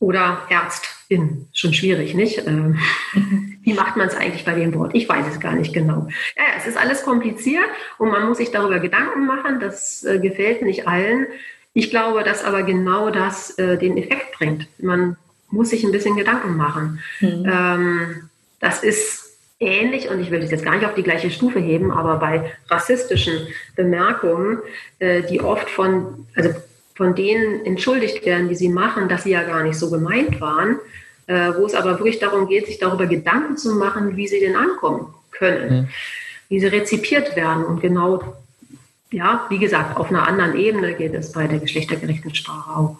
[0.00, 2.46] Oder Ärztin, schon schwierig, nicht?
[2.46, 2.78] Ähm,
[3.62, 4.94] wie macht man es eigentlich bei dem Wort?
[4.94, 6.06] Ich weiß es gar nicht genau.
[6.36, 7.66] Ja, es ist alles kompliziert
[7.98, 9.60] und man muss sich darüber Gedanken machen.
[9.60, 11.26] Das äh, gefällt nicht allen.
[11.74, 14.68] Ich glaube, dass aber genau das äh, den Effekt bringt.
[14.78, 15.16] Man
[15.50, 17.00] muss sich ein bisschen Gedanken machen.
[17.20, 17.44] Mhm.
[17.46, 18.30] Ähm,
[18.60, 19.28] das ist
[19.60, 22.52] ähnlich, und ich will das jetzt gar nicht auf die gleiche Stufe heben, aber bei
[22.68, 24.58] rassistischen Bemerkungen,
[24.98, 26.50] äh, die oft von, also
[26.98, 30.80] von denen entschuldigt werden, die sie machen, dass sie ja gar nicht so gemeint waren,
[31.28, 34.56] äh, wo es aber wirklich darum geht, sich darüber Gedanken zu machen, wie sie denn
[34.56, 35.88] ankommen können, mhm.
[36.48, 37.64] wie sie rezipiert werden.
[37.64, 38.20] Und genau,
[39.12, 42.96] ja, wie gesagt, auf einer anderen Ebene geht es bei der geschlechtergerechten Sprache auch.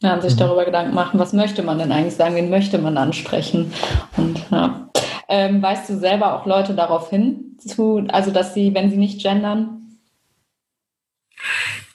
[0.00, 0.38] Ja, sich mhm.
[0.38, 3.72] darüber Gedanken machen, was möchte man denn eigentlich sagen, wen möchte man ansprechen.
[4.16, 4.88] Und ja.
[5.28, 9.20] Ähm, weißt du selber auch Leute darauf hin, zu, also dass sie, wenn sie nicht
[9.20, 9.98] gendern?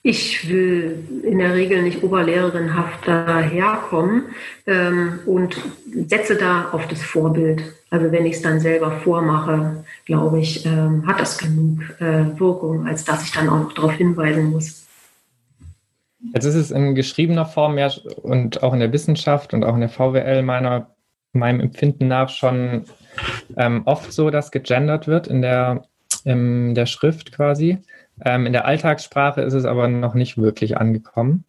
[0.07, 4.25] Ich will in der Regel nicht oberlehrerinhaft daherkommen
[4.67, 5.57] ähm, und
[6.07, 7.63] setze da auf das Vorbild.
[7.89, 12.85] Also wenn ich es dann selber vormache, glaube ich, ähm, hat das genug äh, Wirkung,
[12.85, 14.85] als dass ich dann auch noch darauf hinweisen muss.
[16.35, 17.89] Jetzt ist es in geschriebener Form ja
[18.21, 20.95] und auch in der Wissenschaft und auch in der VWL meiner,
[21.33, 22.85] meinem Empfinden nach schon
[23.57, 25.87] ähm, oft so, dass gegendert wird in der,
[26.25, 27.79] in der Schrift quasi.
[28.21, 31.43] Ähm, in der Alltagssprache ist es aber noch nicht wirklich angekommen.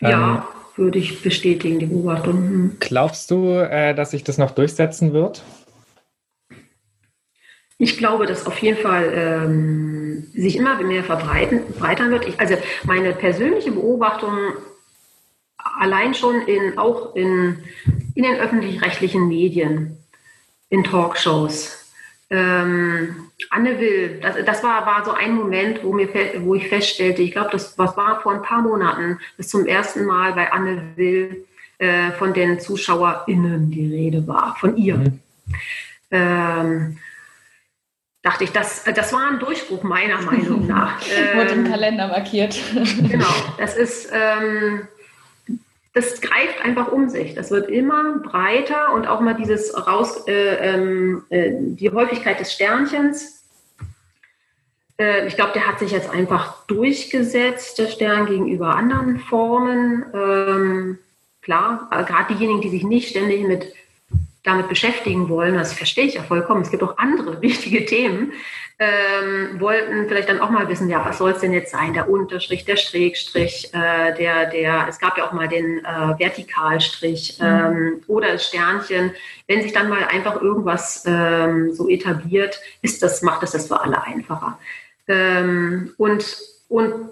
[0.00, 0.42] Ja, ähm,
[0.76, 2.34] würde ich bestätigen, die Beobachtung.
[2.34, 2.76] Hm.
[2.80, 5.42] Glaubst du, äh, dass sich das noch durchsetzen wird?
[7.78, 12.28] Ich glaube, dass auf jeden Fall ähm, sich immer mehr verbreiten, verbreitern wird.
[12.28, 14.36] Ich, also meine persönliche Beobachtung
[15.56, 17.58] allein schon in, auch in,
[18.14, 19.98] in den öffentlich-rechtlichen Medien,
[20.68, 21.81] in Talkshows.
[22.32, 27.20] Ähm, Anne Will, das, das, war, war so ein Moment, wo, mir, wo ich feststellte,
[27.20, 30.82] ich glaube, das was war vor ein paar Monaten, dass zum ersten Mal bei Anne
[30.96, 31.44] Will
[31.76, 34.96] äh, von den ZuschauerInnen die Rede war, von ihr.
[34.96, 35.20] Mhm.
[36.10, 36.98] Ähm,
[38.22, 41.00] dachte ich, das, das war ein Durchbruch meiner Meinung nach.
[41.34, 42.58] Wurde im ähm, Kalender markiert.
[43.10, 44.88] genau, das ist, ähm,
[45.94, 47.34] das greift einfach um sich.
[47.34, 52.52] Das wird immer breiter und auch mal dieses raus, äh, ähm, äh, die Häufigkeit des
[52.52, 53.44] Sternchens.
[54.98, 60.06] Äh, ich glaube, der hat sich jetzt einfach durchgesetzt, der Stern gegenüber anderen Formen.
[60.14, 60.98] Ähm,
[61.42, 63.74] klar, gerade diejenigen, die sich nicht ständig mit
[64.42, 68.32] damit beschäftigen wollen, das verstehe ich ja vollkommen, es gibt auch andere wichtige Themen,
[68.78, 71.92] ähm, wollten vielleicht dann auch mal wissen, ja, was soll es denn jetzt sein?
[71.92, 77.38] Der Unterstrich, der Schrägstrich, äh, der, der, es gab ja auch mal den äh, Vertikalstrich
[77.38, 77.46] mhm.
[77.46, 79.12] ähm, oder das Sternchen.
[79.46, 83.80] Wenn sich dann mal einfach irgendwas ähm, so etabliert, ist das, macht das das für
[83.80, 84.58] alle einfacher.
[85.06, 86.36] Ähm, und,
[86.68, 87.10] und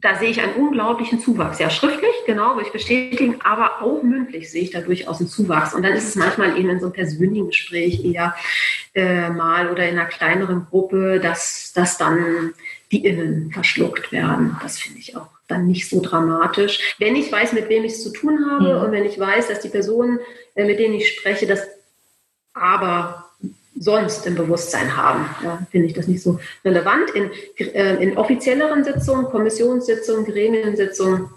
[0.00, 1.58] da sehe ich einen unglaublichen Zuwachs.
[1.58, 5.74] Ja, schriftlich, genau, würde ich bestätigen, aber auch mündlich sehe ich da durchaus einen Zuwachs.
[5.74, 8.34] Und dann ist es manchmal eben in so einem persönlichen Gespräch eher
[8.94, 12.54] äh, mal oder in einer kleineren Gruppe, dass, dass dann
[12.90, 14.56] die Innen verschluckt werden.
[14.62, 16.96] Das finde ich auch dann nicht so dramatisch.
[16.98, 18.82] Wenn ich weiß, mit wem ich es zu tun habe ja.
[18.82, 20.20] und wenn ich weiß, dass die Personen,
[20.54, 21.68] äh, mit denen ich spreche, das
[22.54, 23.21] aber
[23.82, 25.26] sonst im Bewusstsein haben.
[25.42, 27.10] Ja, finde ich das nicht so relevant.
[27.10, 31.30] In, äh, in offizielleren Sitzungen, Kommissionssitzungen, Gremiensitzungen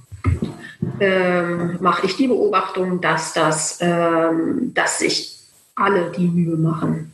[0.99, 5.39] ähm, mache ich die Beobachtung, dass, das, ähm, dass sich
[5.75, 7.13] alle die Mühe machen,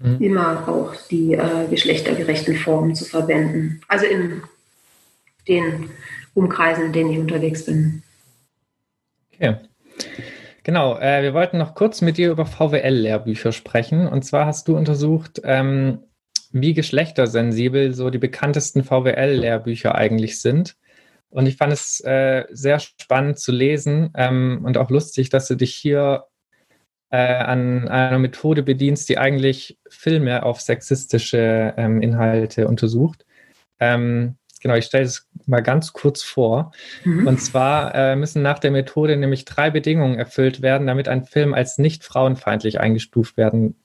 [0.00, 0.20] mhm.
[0.20, 3.80] immer auch die äh, geschlechtergerechten Formen zu verwenden.
[3.88, 4.42] Also in
[5.46, 5.90] den
[6.34, 8.02] Umkreisen, in denen ich unterwegs bin.
[9.32, 9.56] Okay.
[10.68, 14.06] Genau, äh, wir wollten noch kurz mit dir über VWL-Lehrbücher sprechen.
[14.06, 16.00] Und zwar hast du untersucht, ähm,
[16.52, 20.76] wie geschlechtersensibel so die bekanntesten VWL-Lehrbücher eigentlich sind.
[21.30, 25.54] Und ich fand es äh, sehr spannend zu lesen ähm, und auch lustig, dass du
[25.54, 26.24] dich hier
[27.08, 33.24] äh, an einer Methode bedienst, die eigentlich Filme auf sexistische ähm, Inhalte untersucht.
[33.80, 36.72] Ähm, genau, ich stelle es mal ganz kurz vor.
[37.04, 37.26] Mhm.
[37.26, 41.54] Und zwar äh, müssen nach der Methode nämlich drei Bedingungen erfüllt werden, damit ein Film
[41.54, 43.76] als nicht frauenfeindlich eingestuft werden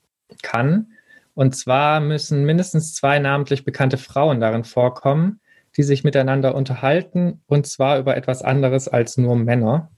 [0.41, 0.87] kann.
[1.35, 5.39] Und zwar müssen mindestens zwei namentlich bekannte Frauen darin vorkommen,
[5.75, 9.89] die sich miteinander unterhalten, und zwar über etwas anderes als nur Männer.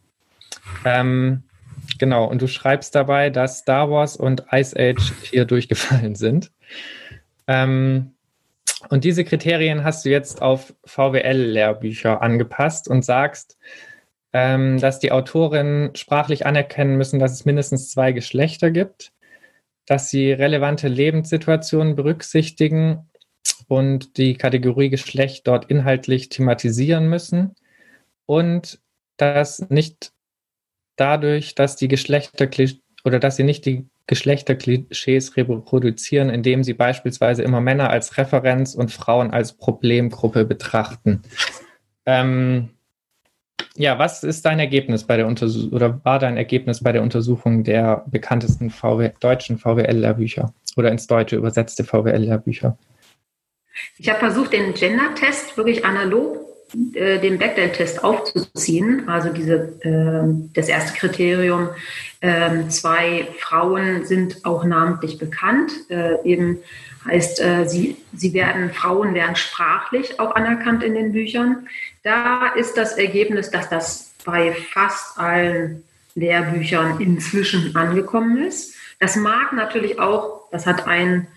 [0.86, 1.44] Ähm,
[2.00, 6.52] genau, und du schreibst dabei, dass Star Wars und Ice Age hier durchgefallen sind.
[7.48, 8.14] Ähm,
[8.89, 13.58] und diese Kriterien hast du jetzt auf VWL-Lehrbücher angepasst und sagst,
[14.34, 19.13] ähm, dass die Autorinnen sprachlich anerkennen müssen, dass es mindestens zwei Geschlechter gibt,
[19.86, 23.10] dass sie relevante Lebenssituationen berücksichtigen
[23.67, 27.56] und die Kategorie Geschlecht dort inhaltlich thematisieren müssen
[28.26, 28.80] und
[29.17, 30.12] dass nicht
[30.98, 32.50] dadurch, dass die Geschlechter
[33.04, 38.91] oder dass sie nicht die Geschlechterklischees reproduzieren, indem sie beispielsweise immer Männer als Referenz und
[38.91, 41.24] Frauen als Problemgruppe betrachten.
[42.06, 42.70] Ähm,
[43.76, 47.63] ja, was ist dein Ergebnis bei der Untersuchung oder war dein Ergebnis bei der Untersuchung
[47.63, 52.78] der bekanntesten VW, deutschen VWL-Lehrbücher oder ins Deutsche übersetzte VWL-Lehrbücher?
[53.98, 56.44] Ich habe versucht, den Gender-Test wirklich analog
[56.93, 61.69] äh, den Bechdel-Test aufzuziehen, also diese, äh, das erste Kriterium,
[62.21, 66.60] äh, zwei Frauen sind auch namentlich bekannt, äh, eben
[67.06, 71.67] heißt, äh, sie, sie werden, Frauen werden sprachlich auch anerkannt in den Büchern.
[72.04, 75.84] Da ist das Ergebnis, dass das bei fast allen
[76.15, 78.75] Lehrbüchern inzwischen angekommen ist.
[78.99, 81.28] Das mag natürlich auch, das hat ein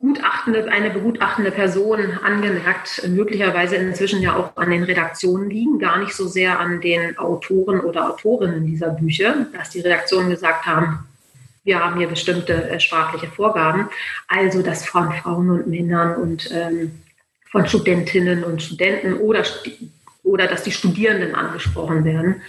[0.00, 6.14] Gutachtende, eine begutachtende Person angemerkt, möglicherweise inzwischen ja auch an den Redaktionen liegen, gar nicht
[6.14, 11.06] so sehr an den Autoren oder Autorinnen dieser Bücher, dass die Redaktionen gesagt haben,
[11.64, 13.88] wir haben hier bestimmte äh, sprachliche Vorgaben,
[14.28, 17.00] also dass von Frauen und Männern und ähm,
[17.50, 19.44] von Studentinnen und Studenten oder,
[20.22, 22.42] oder dass die Studierenden angesprochen werden.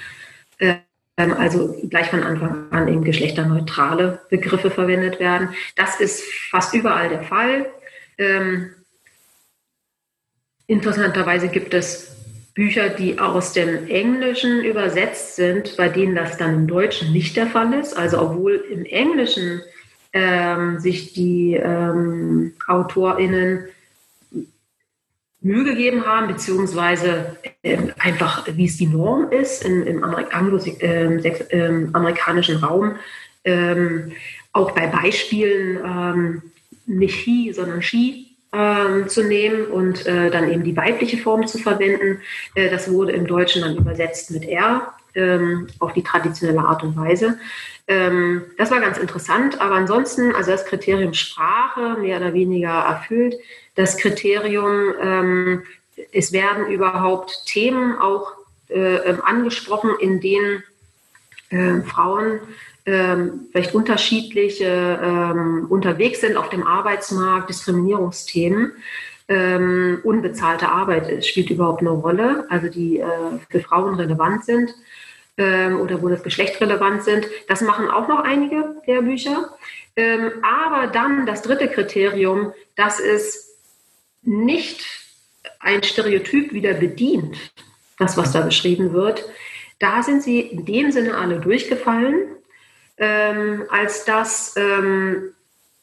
[0.58, 0.76] Äh,
[1.18, 5.50] also gleich von Anfang an eben geschlechterneutrale Begriffe verwendet werden.
[5.76, 7.68] Das ist fast überall der Fall.
[8.18, 8.72] Ähm,
[10.68, 12.16] interessanterweise gibt es
[12.54, 17.48] Bücher, die aus dem Englischen übersetzt sind, bei denen das dann im Deutschen nicht der
[17.48, 17.96] Fall ist.
[17.98, 19.62] Also obwohl im Englischen
[20.14, 23.66] ähm, sich die ähm, AutorInnen
[25.46, 32.62] Mühe gegeben haben, beziehungsweise äh, einfach, wie es die Norm ist im, im Anglo-amerikanischen ähm,
[32.62, 32.96] ähm, Raum,
[33.44, 34.14] ähm,
[34.54, 36.42] auch bei Beispielen ähm,
[36.88, 41.60] nicht he, sondern she ähm, zu nehmen und äh, dann eben die weibliche Form zu
[41.60, 42.22] verwenden.
[42.56, 46.98] Äh, das wurde im Deutschen dann übersetzt mit er ähm, auf die traditionelle Art und
[46.98, 47.38] Weise.
[47.88, 53.36] das war ganz interessant, aber ansonsten, also das Kriterium Sprache mehr oder weniger erfüllt
[53.76, 55.64] das Kriterium, ähm,
[56.12, 58.34] es werden überhaupt Themen auch
[58.70, 60.64] äh, ähm, angesprochen, in denen
[61.50, 62.40] äh, Frauen
[62.86, 63.16] äh,
[63.52, 68.72] vielleicht unterschiedlich ähm, unterwegs sind auf dem Arbeitsmarkt, Diskriminierungsthemen.
[69.28, 73.08] Ähm, unbezahlte Arbeit spielt überhaupt eine Rolle, also die äh,
[73.50, 74.74] für Frauen relevant sind
[75.38, 77.28] ähm, oder wo das Geschlecht relevant sind.
[77.48, 79.50] Das machen auch noch einige der Bücher.
[79.96, 83.55] Ähm, aber dann das dritte Kriterium, das ist
[84.26, 84.86] nicht
[85.60, 87.38] ein Stereotyp wieder bedient,
[87.98, 89.26] das, was da beschrieben wird,
[89.80, 92.28] da sind sie in dem Sinne alle durchgefallen,
[92.98, 95.34] ähm, als dass ähm,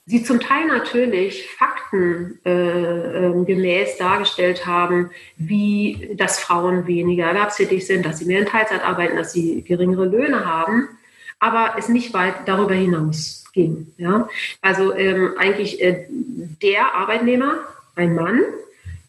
[0.07, 8.05] sie zum Teil natürlich faktengemäß äh, äh, dargestellt haben, wie dass Frauen weniger erwerbstätig sind,
[8.07, 10.89] dass sie mehr in Teilzeit arbeiten, dass sie geringere Löhne haben,
[11.39, 13.93] aber es nicht weit darüber hinaus ging.
[13.99, 14.29] Ja?
[14.61, 16.07] Also ähm, eigentlich äh,
[16.63, 17.59] der Arbeitnehmer
[17.95, 18.41] ein Mann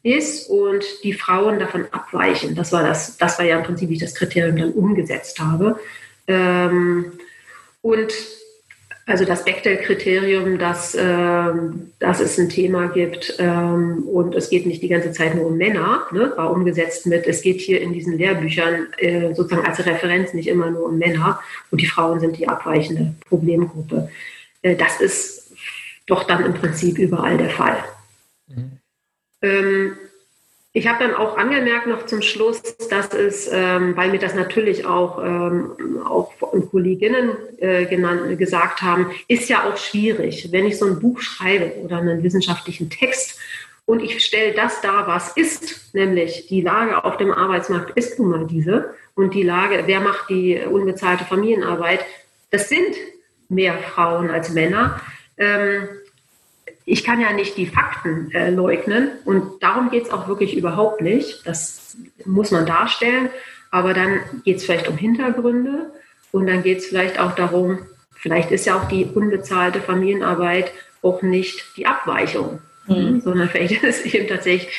[0.03, 2.55] ist und die Frauen davon abweichen.
[2.55, 5.79] Das war, das, das war ja im Prinzip, wie ich das Kriterium dann umgesetzt habe.
[6.27, 7.13] Ähm,
[7.81, 8.13] und
[9.05, 14.81] also das Bechdel-Kriterium, dass, ähm, dass es ein Thema gibt ähm, und es geht nicht
[14.81, 18.17] die ganze Zeit nur um Männer, ne, war umgesetzt mit, es geht hier in diesen
[18.17, 22.47] Lehrbüchern äh, sozusagen als Referenz nicht immer nur um Männer und die Frauen sind die
[22.47, 24.09] abweichende Problemgruppe.
[24.61, 25.51] Äh, das ist
[26.07, 27.77] doch dann im Prinzip überall der Fall.
[28.47, 28.79] Mhm.
[29.43, 29.97] Ähm,
[30.75, 34.87] ich habe dann auch angemerkt noch zum Schluss, dass es, ähm, weil mir das natürlich
[34.87, 36.33] auch, ähm, auch
[36.71, 37.29] Kolleginnen
[37.59, 41.97] äh, genannt, gesagt haben, ist ja auch schwierig, wenn ich so ein Buch schreibe oder
[41.97, 43.39] einen wissenschaftlichen Text
[43.85, 48.29] und ich stelle das dar, was ist, nämlich die Lage auf dem Arbeitsmarkt ist nun
[48.29, 51.99] mal diese und die Lage, wer macht die unbezahlte Familienarbeit,
[52.49, 52.95] das sind
[53.49, 55.01] mehr Frauen als Männer.
[55.37, 55.87] Ähm,
[56.85, 61.01] ich kann ja nicht die Fakten äh, leugnen und darum geht es auch wirklich überhaupt
[61.01, 61.45] nicht.
[61.45, 63.29] Das muss man darstellen,
[63.71, 65.91] aber dann geht es vielleicht um Hintergründe
[66.31, 67.79] und dann geht es vielleicht auch darum,
[68.15, 70.71] vielleicht ist ja auch die unbezahlte Familienarbeit
[71.01, 73.21] auch nicht die Abweichung, mhm.
[73.21, 74.69] sondern vielleicht ist es eben tatsächlich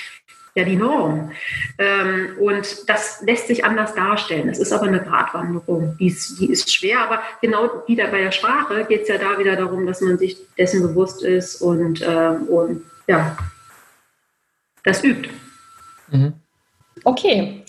[0.54, 1.32] ja die Norm.
[1.78, 4.48] Ähm, und das lässt sich anders darstellen.
[4.48, 8.32] Es ist aber eine Gratwanderung, die ist, die ist schwer, aber genau wieder bei der
[8.32, 12.36] Sprache geht es ja da wieder darum, dass man sich dessen bewusst ist und, äh,
[12.48, 13.36] und ja,
[14.84, 15.28] das übt.
[16.10, 16.34] Mhm.
[17.02, 17.64] Okay,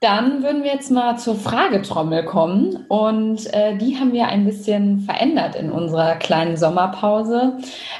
[0.00, 5.00] dann würden wir jetzt mal zur Fragetrommel kommen und äh, die haben wir ein bisschen
[5.00, 7.56] verändert in unserer kleinen Sommerpause.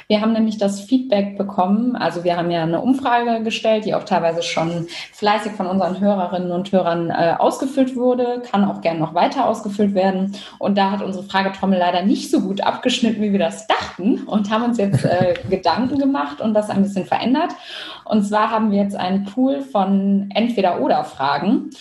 [0.07, 4.03] Wir haben nämlich das Feedback bekommen, also wir haben ja eine Umfrage gestellt, die auch
[4.03, 9.15] teilweise schon fleißig von unseren Hörerinnen und Hörern äh, ausgefüllt wurde, kann auch gern noch
[9.15, 13.39] weiter ausgefüllt werden und da hat unsere Fragetrommel leider nicht so gut abgeschnitten, wie wir
[13.39, 17.53] das dachten und haben uns jetzt äh, Gedanken gemacht und das ein bisschen verändert.
[18.05, 21.71] Und zwar haben wir jetzt einen Pool von Entweder-Oder-Fragen.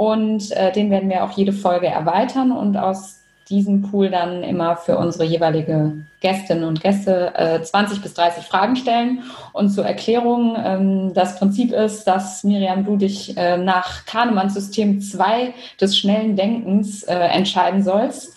[0.00, 3.20] Und äh, den werden wir auch jede Folge erweitern und aus
[3.50, 8.76] diesem Pool dann immer für unsere jeweilige Gästinnen und Gäste äh, 20 bis 30 Fragen
[8.76, 9.24] stellen.
[9.52, 15.02] Und zur Erklärung, ähm, das Prinzip ist, dass Miriam, du dich äh, nach Kahnemanns System
[15.02, 18.34] 2 des schnellen Denkens äh, entscheiden sollst.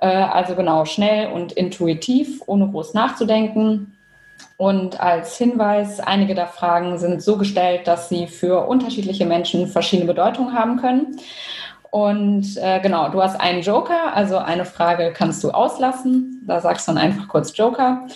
[0.00, 3.93] Äh, also genau, schnell und intuitiv, ohne groß nachzudenken.
[4.56, 10.06] Und als Hinweis, einige der Fragen sind so gestellt, dass sie für unterschiedliche Menschen verschiedene
[10.06, 11.18] Bedeutungen haben können.
[11.90, 16.42] Und äh, genau, du hast einen Joker, also eine Frage kannst du auslassen.
[16.46, 18.06] Da sagst du dann einfach kurz Joker.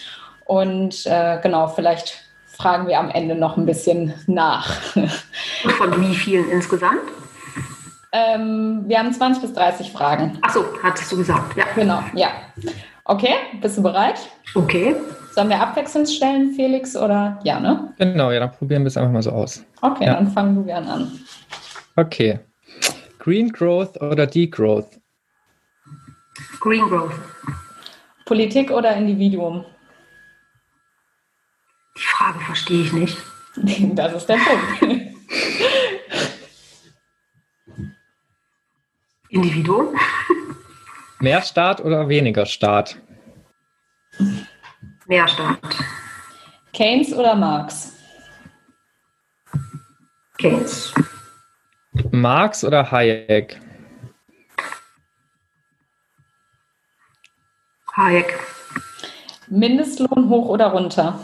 [0.45, 4.81] Und äh, genau, vielleicht fragen wir am Ende noch ein bisschen nach.
[5.79, 7.03] Von wie vielen insgesamt?
[8.11, 10.39] Ähm, wir haben 20 bis 30 Fragen.
[10.43, 11.65] Ach so, hattest du gesagt, ja.
[11.75, 12.29] Genau, ja.
[13.05, 14.19] Okay, bist du bereit?
[14.55, 14.97] Okay.
[15.39, 17.95] Sollen wir abwechselnd stellen, Felix, oder ja, ne?
[17.97, 19.65] Genau, ja, dann probieren wir es einfach mal so aus.
[19.83, 20.15] Okay, ja.
[20.15, 21.13] dann fangen du gern an.
[21.95, 22.41] Okay.
[23.21, 24.99] Green Growth oder Degrowth?
[26.59, 27.13] Green Growth.
[28.25, 29.65] Politik oder Individuum?
[31.97, 33.17] Die Frage verstehe ich nicht.
[33.95, 35.15] Das ist der Punkt.
[39.29, 39.95] Individuum.
[41.21, 42.97] Mehr Staat oder weniger Staat?
[45.09, 45.59] Mehr Staat.
[46.75, 47.95] Keynes oder Marx?
[50.37, 50.93] Keynes.
[52.11, 53.59] Marx oder Hayek?
[57.97, 58.39] Hayek.
[59.47, 61.19] Mindestlohn hoch oder runter?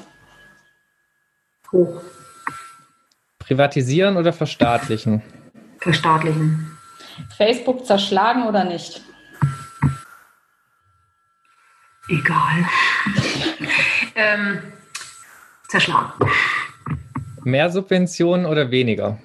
[1.70, 2.01] Hoch.
[3.39, 5.22] Privatisieren oder verstaatlichen?
[5.80, 6.78] Verstaatlichen.
[7.37, 9.03] Facebook zerschlagen oder nicht?
[12.09, 12.66] Egal.
[14.15, 14.61] Ähm,
[15.69, 16.12] zerschlagen.
[17.45, 19.19] Mehr Subventionen oder weniger?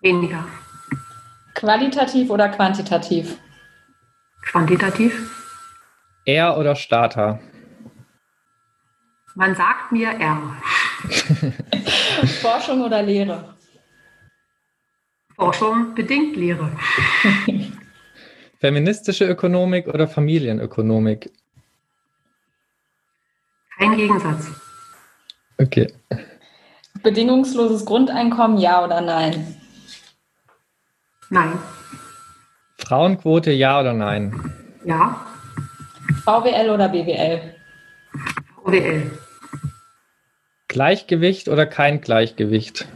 [0.00, 0.44] Weniger.
[1.54, 3.38] Qualitativ oder quantitativ?
[4.42, 5.30] Quantitativ.
[6.24, 7.40] Er oder Starter?
[9.34, 10.56] Man sagt mir R.
[12.40, 13.56] Forschung oder Lehre?
[15.36, 16.70] Forschung bedingt Lehre.
[18.60, 21.30] Feministische Ökonomik oder Familienökonomik?
[23.80, 24.46] Kein Gegensatz.
[25.56, 25.90] Okay.
[27.02, 29.56] Bedingungsloses Grundeinkommen, ja oder nein?
[31.30, 31.58] Nein.
[32.76, 34.52] Frauenquote, ja oder nein?
[34.84, 35.26] Ja.
[36.24, 37.54] VWL oder BWL?
[38.62, 39.18] VWL.
[40.68, 42.86] Gleichgewicht oder kein Gleichgewicht?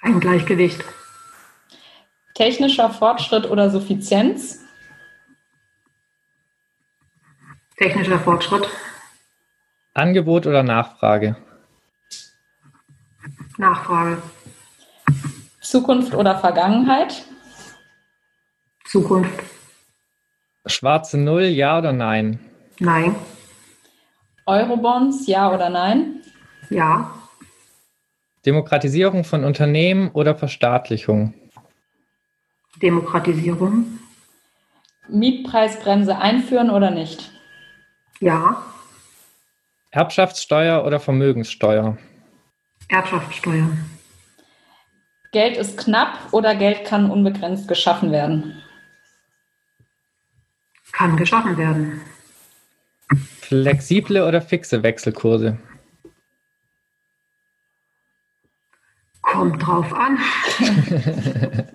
[0.00, 0.82] Kein Gleichgewicht.
[2.34, 4.64] Technischer Fortschritt oder Suffizienz?
[7.76, 8.68] Technischer Fortschritt.
[10.00, 11.36] Angebot oder Nachfrage?
[13.58, 14.22] Nachfrage.
[15.60, 17.26] Zukunft oder Vergangenheit?
[18.86, 19.44] Zukunft.
[20.64, 22.40] Schwarze Null, ja oder nein?
[22.78, 23.14] Nein.
[24.46, 26.22] Eurobonds, ja oder nein?
[26.70, 27.14] Ja.
[28.46, 31.34] Demokratisierung von Unternehmen oder Verstaatlichung?
[32.80, 33.98] Demokratisierung.
[35.08, 37.30] Mietpreisbremse einführen oder nicht?
[38.20, 38.62] Ja.
[39.92, 41.98] Erbschaftssteuer oder Vermögenssteuer?
[42.88, 43.68] Erbschaftssteuer.
[45.32, 48.62] Geld ist knapp oder Geld kann unbegrenzt geschaffen werden?
[50.92, 52.00] Kann geschaffen werden.
[53.40, 55.58] Flexible oder fixe Wechselkurse?
[59.22, 60.18] Kommt drauf an.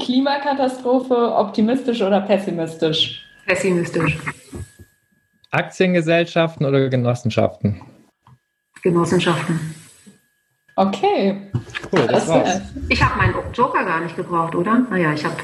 [0.00, 3.24] Klimakatastrophe, optimistisch oder pessimistisch?
[3.46, 4.18] Pessimistisch.
[5.54, 7.80] Aktiengesellschaften oder Genossenschaften?
[8.82, 9.74] Genossenschaften.
[10.76, 11.50] Okay.
[11.92, 12.60] Cool, das war's.
[12.88, 14.80] Ich habe meinen Joker gar nicht gebraucht, oder?
[14.90, 15.36] Naja, ich habe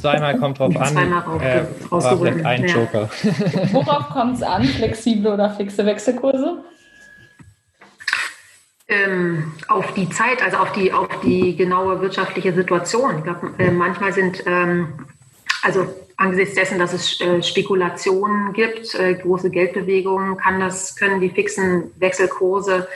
[0.00, 0.86] Zweimal kommt drauf an.
[0.86, 2.74] Zweimal rauf, äh, war vielleicht ein ja.
[2.74, 3.10] Joker.
[3.72, 4.64] Worauf kommt es an?
[4.64, 6.64] Flexible oder fixe Wechselkurse?
[8.88, 13.18] ähm, auf die Zeit, also auf die, auf die genaue wirtschaftliche Situation.
[13.18, 15.06] Ich glaube, äh, manchmal sind, ähm,
[15.62, 15.86] also
[16.18, 21.90] angesichts dessen, dass es äh, Spekulationen gibt, äh, große Geldbewegungen, kann das, können die fixen
[21.98, 22.86] Wechselkurse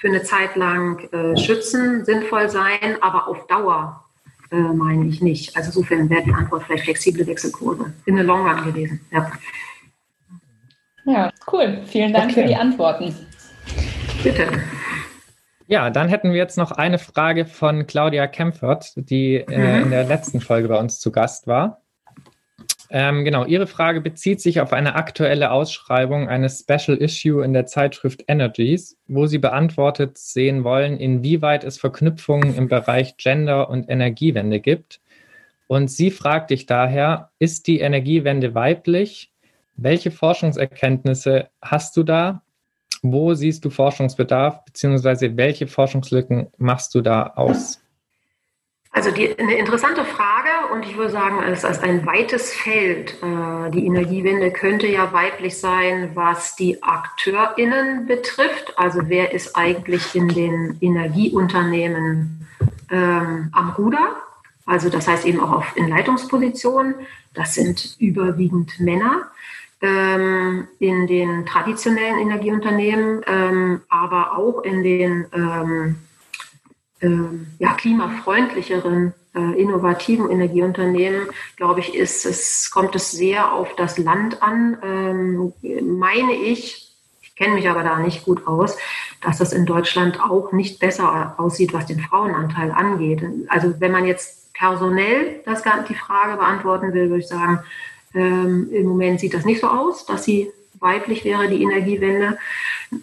[0.00, 3.98] für eine Zeit lang äh, schützen, sinnvoll sein, aber auf Dauer
[4.74, 5.56] meine ich nicht.
[5.56, 9.00] Also insofern wäre die Antwort vielleicht flexible Wechselkurse in the long run gewesen.
[9.10, 9.32] Ja.
[11.06, 11.80] Ja, cool.
[11.86, 12.42] Vielen Dank Okay.
[12.42, 13.16] für die Antworten.
[14.22, 14.46] Bitte.
[15.68, 19.84] Ja, dann hätten wir jetzt noch eine Frage von Claudia Kempfert, die äh, Mhm.
[19.84, 21.80] in der letzten Folge bei uns zu Gast war.
[22.94, 27.64] Ähm, genau, Ihre Frage bezieht sich auf eine aktuelle Ausschreibung eines Special Issue in der
[27.64, 34.60] Zeitschrift Energies, wo Sie beantwortet sehen wollen, inwieweit es Verknüpfungen im Bereich Gender und Energiewende
[34.60, 35.00] gibt.
[35.68, 39.32] Und sie fragt dich daher, ist die Energiewende weiblich?
[39.74, 42.42] Welche Forschungserkenntnisse hast du da?
[43.00, 47.81] Wo siehst du Forschungsbedarf, beziehungsweise welche Forschungslücken machst du da aus?
[48.94, 53.14] Also die, eine interessante Frage und ich würde sagen, es ist ein weites Feld.
[53.22, 58.78] Äh, Die Energiewende könnte ja weiblich sein, was die AkteurInnen betrifft.
[58.78, 62.46] Also wer ist eigentlich in den Energieunternehmen
[62.90, 64.16] ähm, am Ruder?
[64.66, 66.94] Also das heißt eben auch auf, in Leitungspositionen.
[67.32, 69.22] Das sind überwiegend Männer
[69.80, 75.26] ähm, in den traditionellen Energieunternehmen, ähm, aber auch in den
[77.58, 84.42] ja, klimafreundlicheren, äh, innovativen Energieunternehmen, glaube ich, ist es, kommt es sehr auf das Land
[84.42, 86.92] an, ähm, meine ich,
[87.22, 88.76] ich kenne mich aber da nicht gut aus,
[89.20, 93.22] dass das in Deutschland auch nicht besser aussieht, was den Frauenanteil angeht.
[93.48, 97.60] Also wenn man jetzt personell das, die Frage beantworten will, würde ich sagen,
[98.14, 102.38] ähm, im Moment sieht das nicht so aus, dass sie weiblich wäre, die Energiewende.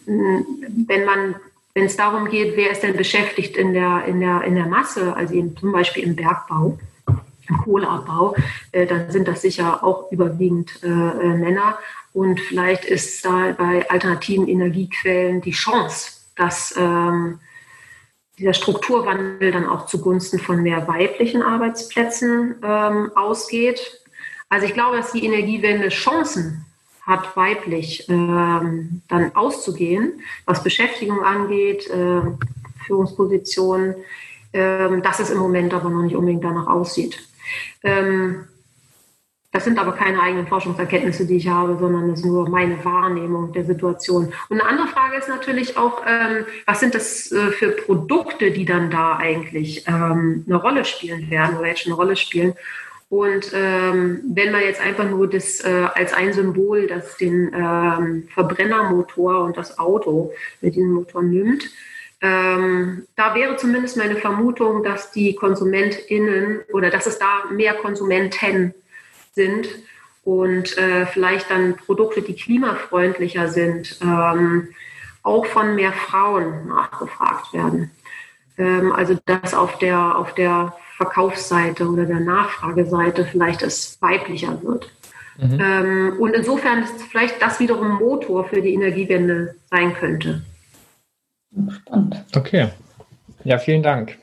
[0.06, 1.36] Wenn man
[1.80, 5.16] wenn es darum geht, wer ist denn beschäftigt in der, in der, in der Masse,
[5.16, 6.78] also eben zum Beispiel im Bergbau,
[7.48, 8.36] im Kohleabbau,
[8.74, 11.80] äh, dann sind das sicher auch überwiegend äh, äh, Männer.
[12.12, 17.40] Und vielleicht ist da bei alternativen Energiequellen die Chance, dass ähm,
[18.38, 24.02] dieser Strukturwandel dann auch zugunsten von mehr weiblichen Arbeitsplätzen ähm, ausgeht.
[24.50, 26.66] Also ich glaube, dass die Energiewende Chancen
[27.10, 32.22] hat, weiblich ähm, dann auszugehen, was Beschäftigung angeht, äh,
[32.86, 33.96] Führungspositionen,
[34.54, 37.20] ähm, dass es im Moment aber noch nicht unbedingt danach aussieht.
[37.84, 38.46] Ähm,
[39.52, 43.52] das sind aber keine eigenen Forschungserkenntnisse, die ich habe, sondern das ist nur meine Wahrnehmung
[43.52, 44.32] der Situation.
[44.48, 48.66] Und eine andere Frage ist natürlich auch, ähm, was sind das äh, für Produkte, die
[48.66, 52.54] dann da eigentlich ähm, eine Rolle spielen werden oder jetzt schon eine Rolle spielen?
[53.10, 58.28] Und ähm, wenn man jetzt einfach nur das äh, als ein Symbol, das den ähm,
[58.32, 60.32] Verbrennermotor und das Auto
[60.62, 61.72] mit diesem Motor nimmt,
[62.22, 68.76] ähm, da wäre zumindest meine Vermutung, dass die KonsumentInnen oder dass es da mehr Konsumenten
[69.34, 69.70] sind
[70.24, 74.68] und äh, vielleicht dann Produkte, die klimafreundlicher sind, ähm,
[75.24, 77.90] auch von mehr Frauen nachgefragt werden.
[78.58, 84.92] Ähm, also dass auf der, auf der Verkaufsseite oder der Nachfrageseite vielleicht es weiblicher wird.
[85.38, 85.58] Mhm.
[85.64, 90.42] Ähm, und insofern ist vielleicht das wiederum Motor für die Energiewende sein könnte.
[91.72, 92.26] Spannend.
[92.36, 92.68] Okay.
[93.46, 94.18] Ja, vielen Dank.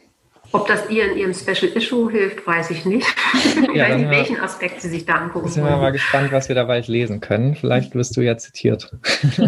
[0.53, 3.07] Ob das ihr in Ihrem Special Issue hilft, weiß ich nicht.
[3.35, 6.31] Ich Ja, weiß nicht, dann- welchen Aspekt Sie sich da angucken Sind wir mal gespannt,
[6.33, 7.55] was wir da bald lesen können.
[7.55, 8.93] Vielleicht wirst du ja zitiert.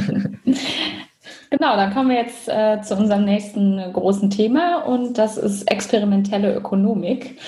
[1.50, 6.54] Genau, dann kommen wir jetzt äh, zu unserem nächsten großen Thema und das ist experimentelle
[6.54, 7.38] Ökonomik.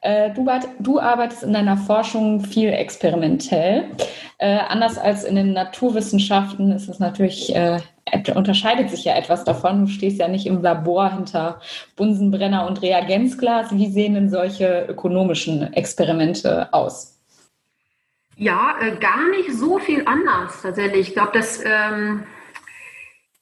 [0.00, 0.44] Äh, du,
[0.80, 3.84] du arbeitest in deiner Forschung viel experimentell.
[4.38, 7.78] Äh, anders als in den Naturwissenschaften ist es natürlich, äh,
[8.10, 9.86] et- unterscheidet sich ja etwas davon.
[9.86, 11.60] Du stehst ja nicht im Labor hinter
[11.94, 13.70] Bunsenbrenner und Reagenzglas.
[13.70, 17.20] Wie sehen denn solche ökonomischen Experimente aus?
[18.36, 21.08] Ja, äh, gar nicht so viel anders tatsächlich.
[21.08, 22.24] Ich glaube, dass ähm,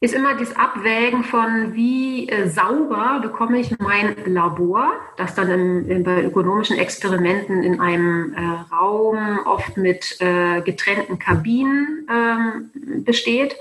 [0.02, 5.88] ist immer das Abwägen von, wie äh, sauber bekomme ich mein Labor, das dann im,
[5.88, 13.54] in, bei ökonomischen Experimenten in einem äh, Raum oft mit äh, getrennten Kabinen ähm, besteht,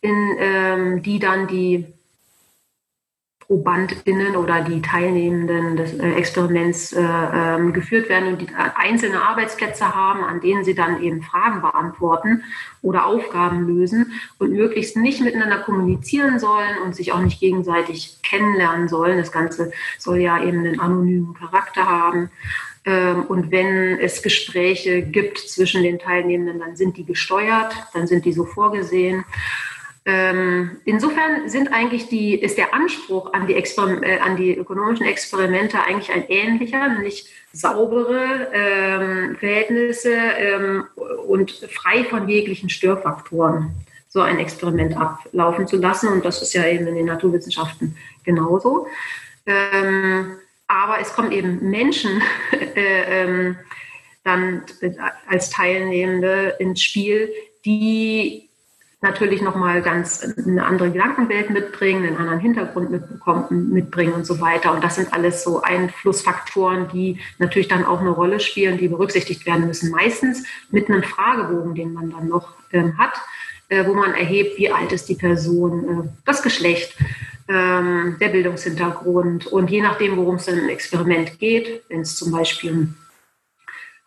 [0.00, 1.86] in, ähm, die dann die
[3.46, 9.94] ProbandInnen oder die Teilnehmenden des äh, Experiments äh, ähm, geführt werden und die einzelne Arbeitsplätze
[9.94, 12.42] haben, an denen sie dann eben Fragen beantworten
[12.82, 18.88] oder Aufgaben lösen und möglichst nicht miteinander kommunizieren sollen und sich auch nicht gegenseitig kennenlernen
[18.88, 19.18] sollen.
[19.18, 22.30] Das Ganze soll ja eben einen anonymen Charakter haben.
[22.84, 28.24] Ähm, und wenn es Gespräche gibt zwischen den Teilnehmenden, dann sind die gesteuert, dann sind
[28.24, 29.24] die so vorgesehen.
[30.06, 35.82] Ähm, insofern sind eigentlich die, ist der Anspruch an die, äh, an die ökonomischen Experimente
[35.82, 40.84] eigentlich ein ähnlicher, nämlich saubere ähm, Verhältnisse ähm,
[41.26, 43.70] und frei von jeglichen Störfaktoren
[44.08, 46.08] so ein Experiment ablaufen zu lassen.
[46.08, 48.86] Und das ist ja eben in den Naturwissenschaften genauso.
[49.46, 50.36] Ähm,
[50.68, 53.56] aber es kommen eben Menschen äh, ähm,
[54.22, 54.62] dann
[55.28, 57.30] als Teilnehmende ins Spiel,
[57.64, 58.48] die
[59.04, 64.74] natürlich nochmal ganz eine andere Gedankenwelt mitbringen, einen anderen Hintergrund mitbekommen, mitbringen und so weiter.
[64.74, 69.46] Und das sind alles so Einflussfaktoren, die natürlich dann auch eine Rolle spielen, die berücksichtigt
[69.46, 69.90] werden müssen.
[69.90, 73.12] Meistens mit einem Fragebogen, den man dann noch ähm, hat,
[73.68, 76.96] äh, wo man erhebt, wie alt ist die Person, äh, das Geschlecht,
[77.48, 79.46] ähm, der Bildungshintergrund.
[79.46, 82.88] Und je nachdem, worum es im Experiment geht, wenn es zum Beispiel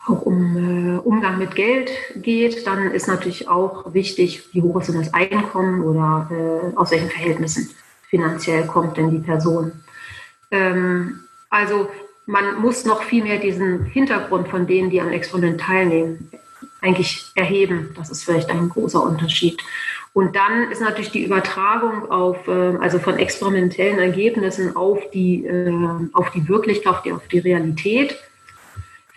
[0.08, 4.90] auch um äh, Umgang mit Geld geht, dann ist natürlich auch wichtig, wie hoch ist
[4.90, 7.70] denn das Einkommen oder äh, aus welchen Verhältnissen
[8.10, 9.72] finanziell kommt denn die Person.
[10.52, 11.90] Ähm, also
[12.26, 16.30] man muss noch viel mehr diesen Hintergrund von denen, die am Experiment teilnehmen,
[16.82, 17.94] eigentlich erheben.
[17.96, 19.62] Das ist vielleicht ein großer Unterschied.
[20.14, 25.72] Und dann ist natürlich die Übertragung auf, äh, also von experimentellen Ergebnissen auf die, äh,
[26.14, 28.18] auf die Wirklichkeit, auf die, auf die Realität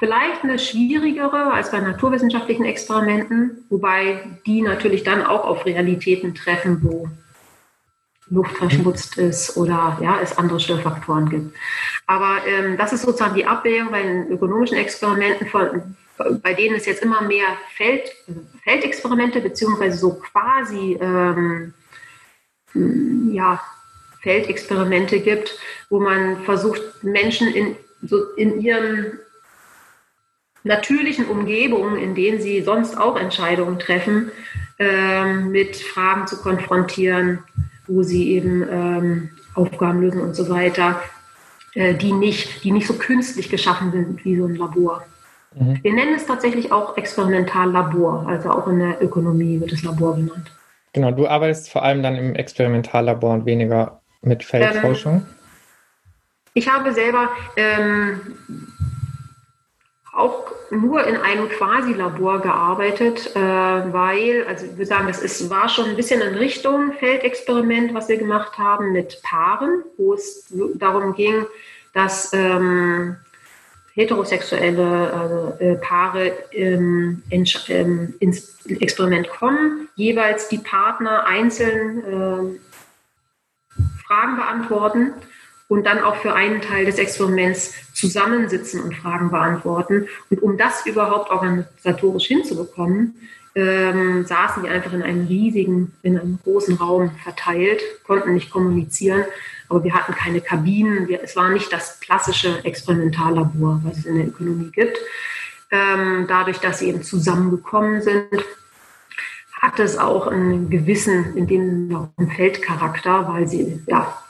[0.01, 6.79] Vielleicht eine schwierigere als bei naturwissenschaftlichen Experimenten, wobei die natürlich dann auch auf Realitäten treffen,
[6.83, 7.11] wo
[8.31, 11.55] Luft verschmutzt ist oder ja, es andere Störfaktoren gibt.
[12.07, 15.97] Aber ähm, das ist sozusagen die Abwägung bei den ökonomischen Experimenten, von,
[16.43, 18.11] bei denen es jetzt immer mehr Feld,
[18.65, 21.75] Feldexperimente beziehungsweise so quasi ähm,
[23.35, 23.61] ja,
[24.23, 25.59] Feldexperimente gibt,
[25.91, 29.19] wo man versucht, Menschen in, so in ihrem
[30.65, 34.31] natürlichen Umgebungen, in denen sie sonst auch Entscheidungen treffen,
[34.79, 37.41] ähm, mit Fragen zu konfrontieren,
[37.87, 41.01] wo sie eben ähm, Aufgaben lösen und so weiter,
[41.75, 45.05] äh, die, nicht, die nicht so künstlich geschaffen sind wie so ein Labor.
[45.55, 45.79] Mhm.
[45.83, 50.53] Wir nennen es tatsächlich auch Experimentallabor, also auch in der Ökonomie wird es Labor genannt.
[50.93, 55.15] Genau, du arbeitest vor allem dann im Experimentallabor und weniger mit Feldforschung.
[55.15, 55.27] Ähm,
[56.55, 58.21] ich habe selber ähm,
[60.13, 65.69] auch nur in einem Quasi-Labor gearbeitet, äh, weil, also ich würde sagen, das ist, war
[65.69, 71.15] schon ein bisschen in Richtung Feldexperiment, was wir gemacht haben mit Paaren, wo es darum
[71.15, 71.47] ging,
[71.95, 73.17] dass ähm,
[73.95, 82.59] heterosexuelle also, äh, Paare ähm, in, ähm, ins Experiment kommen, jeweils die Partner einzeln äh,
[84.07, 85.13] Fragen beantworten
[85.71, 90.09] und dann auch für einen Teil des Experiments zusammensitzen und Fragen beantworten.
[90.29, 93.15] Und um das überhaupt organisatorisch hinzubekommen,
[93.55, 99.25] ähm, saßen die einfach in einem riesigen, in einem großen Raum verteilt, konnten nicht kommunizieren,
[99.69, 101.07] aber wir hatten keine Kabinen.
[101.07, 104.99] Wir, es war nicht das klassische Experimentallabor, was es in der Ökonomie gibt.
[105.71, 108.45] Ähm, dadurch, dass sie eben zusammengekommen sind,
[109.63, 114.21] hat es auch einen gewissen, in dem Feldcharakter, weil sie ja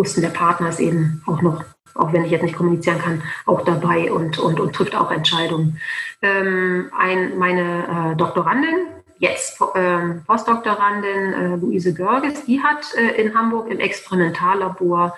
[0.00, 1.62] wussten, der Partner ist eben auch noch,
[1.94, 5.78] auch wenn ich jetzt nicht kommunizieren kann, auch dabei und, und, und trifft auch Entscheidungen.
[6.22, 8.86] Ähm, ein, meine äh, Doktorandin,
[9.18, 15.16] jetzt ähm, Postdoktorandin äh, Luise Görges, die hat äh, in Hamburg im Experimentallabor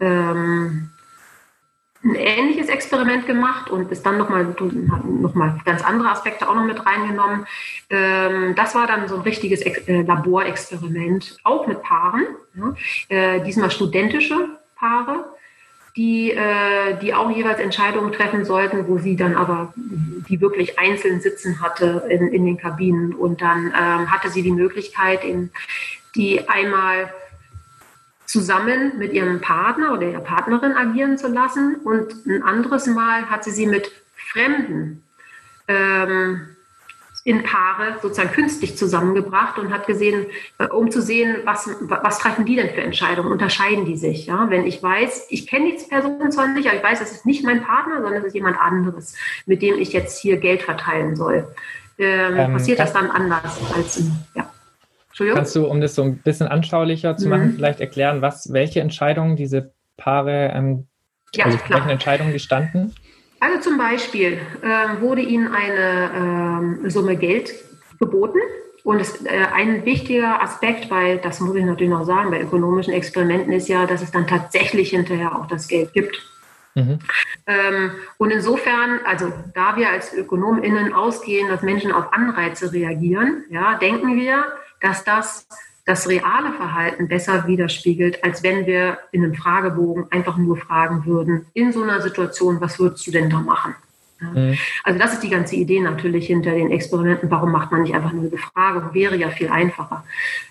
[0.00, 0.90] ähm,
[2.04, 4.54] ein ähnliches Experiment gemacht und ist dann nochmal
[5.04, 7.46] noch mal ganz andere Aspekte auch noch mit reingenommen.
[7.88, 12.26] Ähm, das war dann so ein richtiges äh, Laborexperiment, auch mit Paaren,
[13.08, 15.24] äh, diesmal studentische Paare,
[15.96, 19.72] die, äh, die auch jeweils Entscheidungen treffen sollten, wo sie dann aber
[20.28, 23.14] die wirklich einzeln sitzen hatte in, in den Kabinen.
[23.14, 25.50] Und dann ähm, hatte sie die Möglichkeit, in
[26.14, 27.12] die einmal
[28.34, 31.76] zusammen mit ihrem Partner oder ihrer Partnerin agieren zu lassen.
[31.84, 35.04] Und ein anderes Mal hat sie sie mit Fremden,
[35.68, 36.48] ähm,
[37.22, 40.26] in Paare sozusagen künstlich zusammengebracht und hat gesehen,
[40.58, 44.26] äh, um zu sehen, was, was treffen die denn für Entscheidungen, unterscheiden die sich.
[44.26, 44.50] Ja?
[44.50, 47.44] Wenn ich weiß, ich kenne die Person zwar nicht, aber ich weiß, es ist nicht
[47.44, 49.14] mein Partner, sondern es ist jemand anderes,
[49.46, 51.46] mit dem ich jetzt hier Geld verteilen soll.
[51.98, 54.02] Ähm, ähm, passiert das dann anders als
[54.34, 54.50] ja.
[55.16, 57.54] Kannst du, um das so ein bisschen anschaulicher zu machen, mhm.
[57.54, 60.86] vielleicht erklären, was, welche Entscheidungen diese Paare, ähm,
[61.34, 62.94] ja, also welche Entscheidungen die standen?
[63.40, 67.54] Also zum Beispiel äh, wurde ihnen eine äh, Summe Geld
[67.98, 68.38] geboten.
[68.84, 72.92] Und es, äh, ein wichtiger Aspekt, weil das muss ich natürlich noch sagen, bei ökonomischen
[72.92, 76.20] Experimenten ist ja, dass es dann tatsächlich hinterher auch das Geld gibt.
[76.74, 76.98] Mhm.
[77.46, 83.78] Ähm, und insofern, also da wir als ÖkonomInnen ausgehen, dass Menschen auf Anreize reagieren, ja,
[83.78, 84.44] denken wir,
[84.84, 85.48] dass das
[85.86, 91.46] das reale Verhalten besser widerspiegelt, als wenn wir in einem Fragebogen einfach nur fragen würden,
[91.52, 93.74] in so einer Situation, was würdest du denn da machen?
[94.20, 94.56] Mhm.
[94.82, 97.30] Also das ist die ganze Idee natürlich hinter den Experimenten.
[97.30, 98.94] Warum macht man nicht einfach nur eine Befragung?
[98.94, 100.04] Wäre ja viel einfacher.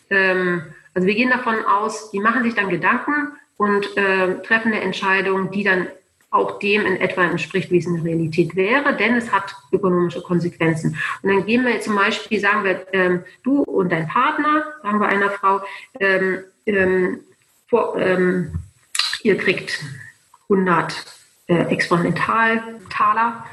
[0.10, 0.62] Ähm,
[0.94, 5.50] also wir gehen davon aus, die machen sich dann Gedanken und äh, treffen eine Entscheidung,
[5.50, 5.88] die dann
[6.34, 10.22] auch dem in etwa entspricht, wie es in der Realität wäre, denn es hat ökonomische
[10.22, 10.98] Konsequenzen.
[11.22, 15.08] Und dann gehen wir zum Beispiel, sagen wir, ähm, du und dein Partner, sagen wir
[15.08, 15.62] einer Frau,
[16.00, 17.20] ähm, ähm,
[17.68, 18.52] vor, ähm,
[19.22, 19.84] ihr kriegt
[20.50, 21.06] 100
[21.48, 23.46] äh, Exponentaltaler,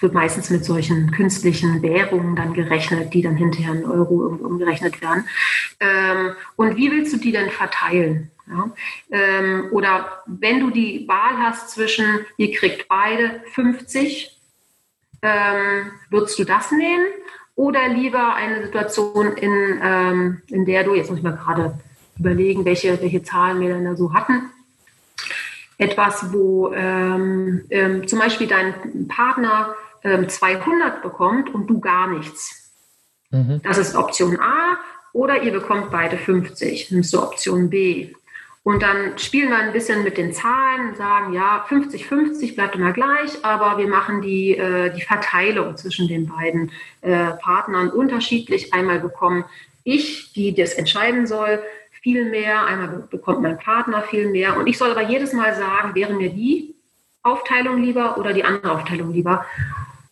[0.00, 5.24] wird meistens mit solchen künstlichen Währungen dann gerechnet, die dann hinterher in Euro umgerechnet werden.
[5.80, 8.30] Ähm, und wie willst du die denn verteilen?
[8.50, 8.70] Ja?
[9.10, 14.36] Ähm, oder wenn du die Wahl hast zwischen, ihr kriegt beide 50,
[15.22, 17.06] ähm, würdest du das nehmen?
[17.54, 21.78] Oder lieber eine Situation, in, ähm, in der du, jetzt muss ich mal gerade
[22.18, 24.50] überlegen, welche, welche Zahlen wir dann da so hatten,
[25.76, 32.72] etwas, wo ähm, ähm, zum Beispiel dein Partner 200 ähm, bekommt und du gar nichts.
[33.30, 33.60] Mhm.
[33.62, 34.78] Das ist Option A.
[35.12, 38.12] Oder ihr bekommt beide 50, nimmst du Option B.
[38.68, 43.42] Und dann spielen wir ein bisschen mit den Zahlen, sagen, ja, 50-50 bleibt immer gleich,
[43.42, 48.74] aber wir machen die, äh, die Verteilung zwischen den beiden äh, Partnern unterschiedlich.
[48.74, 49.46] Einmal bekommen
[49.84, 51.62] ich, die das entscheiden soll,
[52.02, 54.58] viel mehr, einmal bekommt mein Partner viel mehr.
[54.58, 56.74] Und ich soll aber jedes Mal sagen, wäre mir die
[57.22, 59.46] Aufteilung lieber oder die andere Aufteilung lieber.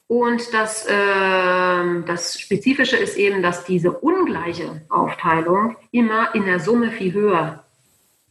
[0.06, 6.90] Und das, äh, das Spezifische ist eben, dass diese ungleiche Aufteilung immer in der Summe
[6.90, 7.65] viel höher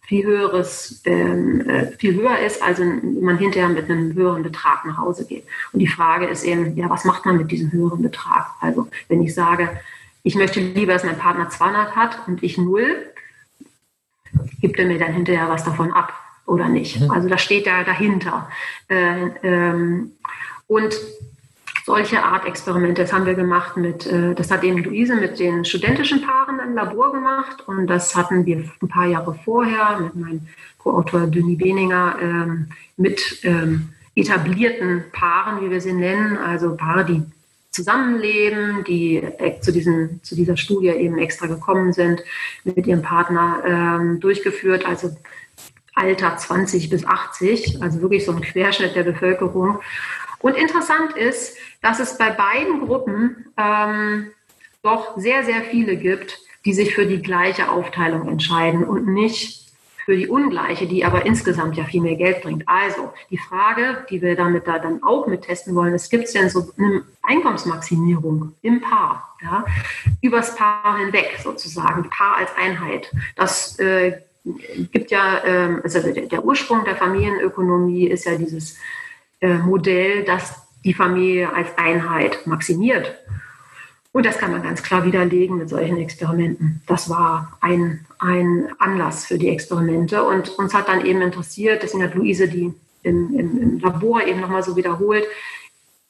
[0.08, 4.98] viel höheres, ähm, äh, viel höher ist, also man hinterher mit einem höheren Betrag nach
[4.98, 5.46] Hause geht.
[5.72, 8.48] Und die Frage ist eben, ja, was macht man mit diesem höheren Betrag?
[8.62, 9.70] Also wenn ich sage,
[10.24, 12.96] ich möchte lieber, dass mein Partner 200 hat und ich null,
[14.62, 16.14] gibt er mir dann hinterher was davon ab
[16.46, 17.00] oder nicht?
[17.00, 17.12] Mhm.
[17.12, 18.50] Also das steht da dahinter.
[18.88, 20.12] Äh, ähm,
[20.68, 20.96] und
[21.86, 23.04] solche Art Experimente.
[23.04, 26.74] Das haben wir gemacht mit, äh, das hat eben Luise mit den studentischen Paaren im
[26.74, 30.42] Labor gemacht und das hatten wir ein paar Jahre vorher mit meinem
[30.80, 32.68] Co-Autor Denis Beninger ähm,
[32.98, 37.22] mit ähm, etablierten Paaren, wie wir sie nennen, also Paare, die
[37.70, 39.22] zusammenleben, die
[39.60, 42.24] zu, diesen, zu dieser Studie eben extra gekommen sind,
[42.64, 45.16] mit ihrem Partner ähm, durchgeführt, also
[45.94, 49.80] Alter 20 bis 80, also wirklich so ein Querschnitt der Bevölkerung.
[50.46, 54.28] Und interessant ist, dass es bei beiden Gruppen ähm,
[54.84, 59.72] doch sehr, sehr viele gibt, die sich für die gleiche Aufteilung entscheiden und nicht
[60.06, 62.62] für die ungleiche, die aber insgesamt ja viel mehr Geld bringt.
[62.68, 66.48] Also die Frage, die wir damit da dann auch mit testen wollen, es gibt denn
[66.48, 69.66] so eine Einkommensmaximierung im Paar, ja,
[70.22, 73.12] übers Paar hinweg sozusagen, Paar als Einheit.
[73.36, 74.20] Das äh,
[74.92, 78.78] gibt ja, äh, also der, der Ursprung der Familienökonomie ist ja dieses
[79.42, 83.16] äh, Modell, dass die Familie als Einheit maximiert.
[84.12, 86.82] Und das kann man ganz klar widerlegen mit solchen Experimenten.
[86.88, 90.24] Das war ein, ein Anlass für die Experimente.
[90.24, 92.74] Und uns hat dann eben interessiert, deswegen hat Luise die
[93.04, 95.26] im, im, im Labor eben nochmal so wiederholt,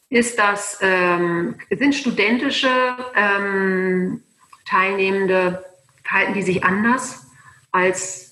[0.10, 2.70] ist das, ähm, sind studentische
[3.16, 4.22] ähm,
[4.66, 5.66] Teilnehmende,
[6.04, 7.26] verhalten die sich anders
[7.72, 8.25] als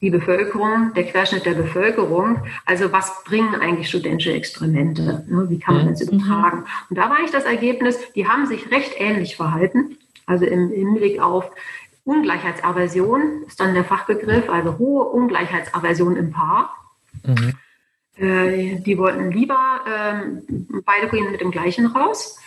[0.00, 2.42] die Bevölkerung, der Querschnitt der Bevölkerung.
[2.64, 5.24] Also was bringen eigentlich studentische Experimente?
[5.28, 5.46] Ne?
[5.50, 5.90] Wie kann man mhm.
[5.90, 6.64] das übertragen?
[6.88, 9.98] Und da war eigentlich das Ergebnis, die haben sich recht ähnlich verhalten.
[10.26, 11.50] Also im Hinblick auf
[12.04, 16.74] Ungleichheitsaversion ist dann der Fachbegriff, also hohe Ungleichheitsaversion im Paar.
[17.24, 17.54] Mhm.
[18.16, 20.42] Äh, die wollten lieber, ähm,
[20.84, 22.38] beide gehen mit dem gleichen raus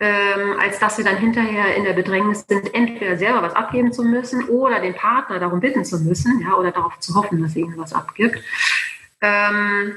[0.00, 4.02] ähm, als dass sie dann hinterher in der Bedrängnis sind, entweder selber was abgeben zu
[4.02, 7.62] müssen oder den Partner darum bitten zu müssen, ja, oder darauf zu hoffen, dass er
[7.62, 8.42] ihnen was abgibt.
[9.20, 9.96] Ähm,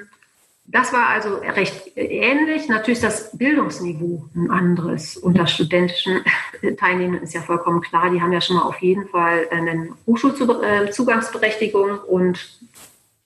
[0.65, 2.67] das war also recht ähnlich.
[2.67, 5.15] Natürlich das Bildungsniveau ein anderes.
[5.17, 6.21] Unter studentischen
[6.77, 11.99] Teilnehmern ist ja vollkommen klar, die haben ja schon mal auf jeden Fall eine Hochschulzugangsberechtigung
[11.99, 12.59] und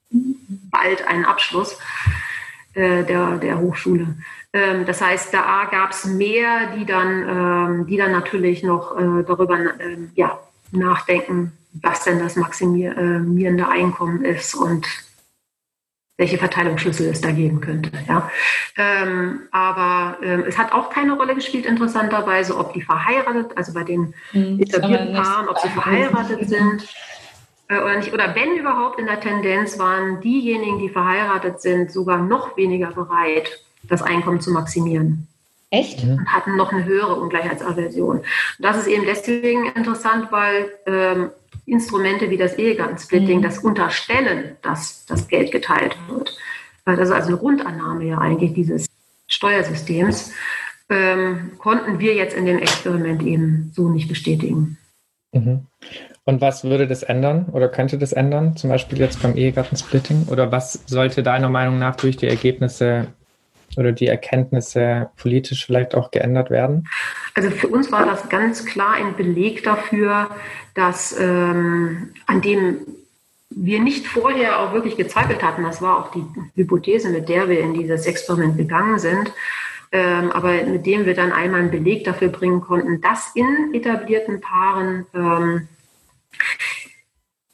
[0.09, 1.79] bald einen Abschluss
[2.73, 4.15] äh, der, der Hochschule.
[4.57, 9.23] Ähm, das heißt, da gab es mehr, die dann, ähm, die dann natürlich noch äh,
[9.23, 10.39] darüber ähm, ja,
[10.71, 14.87] nachdenken, was denn das maximierende Einkommen ist und
[16.17, 17.91] welche Verteilungsschlüssel es da geben könnte.
[18.07, 18.31] Ja.
[18.75, 23.83] Ähm, aber ähm, es hat auch keine Rolle gespielt, interessanterweise, ob die verheiratet, also bei
[23.83, 26.87] den hm, etablierten Paaren, ob sie verheiratet sind
[27.67, 28.11] äh, oder nicht.
[28.11, 33.61] Oder wenn überhaupt in der Tendenz waren diejenigen, die verheiratet sind, sogar noch weniger bereit,
[33.87, 35.27] das Einkommen zu maximieren.
[35.69, 36.03] Echt?
[36.03, 38.21] Und hatten noch eine höhere Ungleichheitsaversion.
[38.59, 41.29] Das ist eben deswegen interessant, weil ähm,
[41.65, 43.43] Instrumente wie das Ehegattensplitting mhm.
[43.43, 46.37] das unterstellen, dass das Geld geteilt wird.
[46.85, 48.87] Das ist also eine Grundannahme ja eigentlich dieses
[49.27, 50.31] Steuersystems.
[50.89, 54.77] Ähm, konnten wir jetzt in dem Experiment eben so nicht bestätigen.
[55.33, 55.65] Mhm.
[56.23, 60.27] Und was würde das ändern oder könnte das ändern, zum Beispiel jetzt beim Ehegattensplitting?
[60.29, 63.07] Oder was sollte deiner Meinung nach durch die Ergebnisse
[63.75, 66.87] oder die Erkenntnisse politisch vielleicht auch geändert werden?
[67.33, 70.29] Also für uns war das ganz klar ein Beleg dafür,
[70.73, 72.79] dass ähm, an dem
[73.49, 76.23] wir nicht vorher auch wirklich gezweifelt hatten, das war auch die
[76.55, 79.31] Hypothese, mit der wir in dieses Experiment gegangen sind,
[79.91, 84.41] ähm, aber mit dem wir dann einmal einen Beleg dafür bringen konnten, dass in etablierten
[84.41, 85.67] Paaren ähm,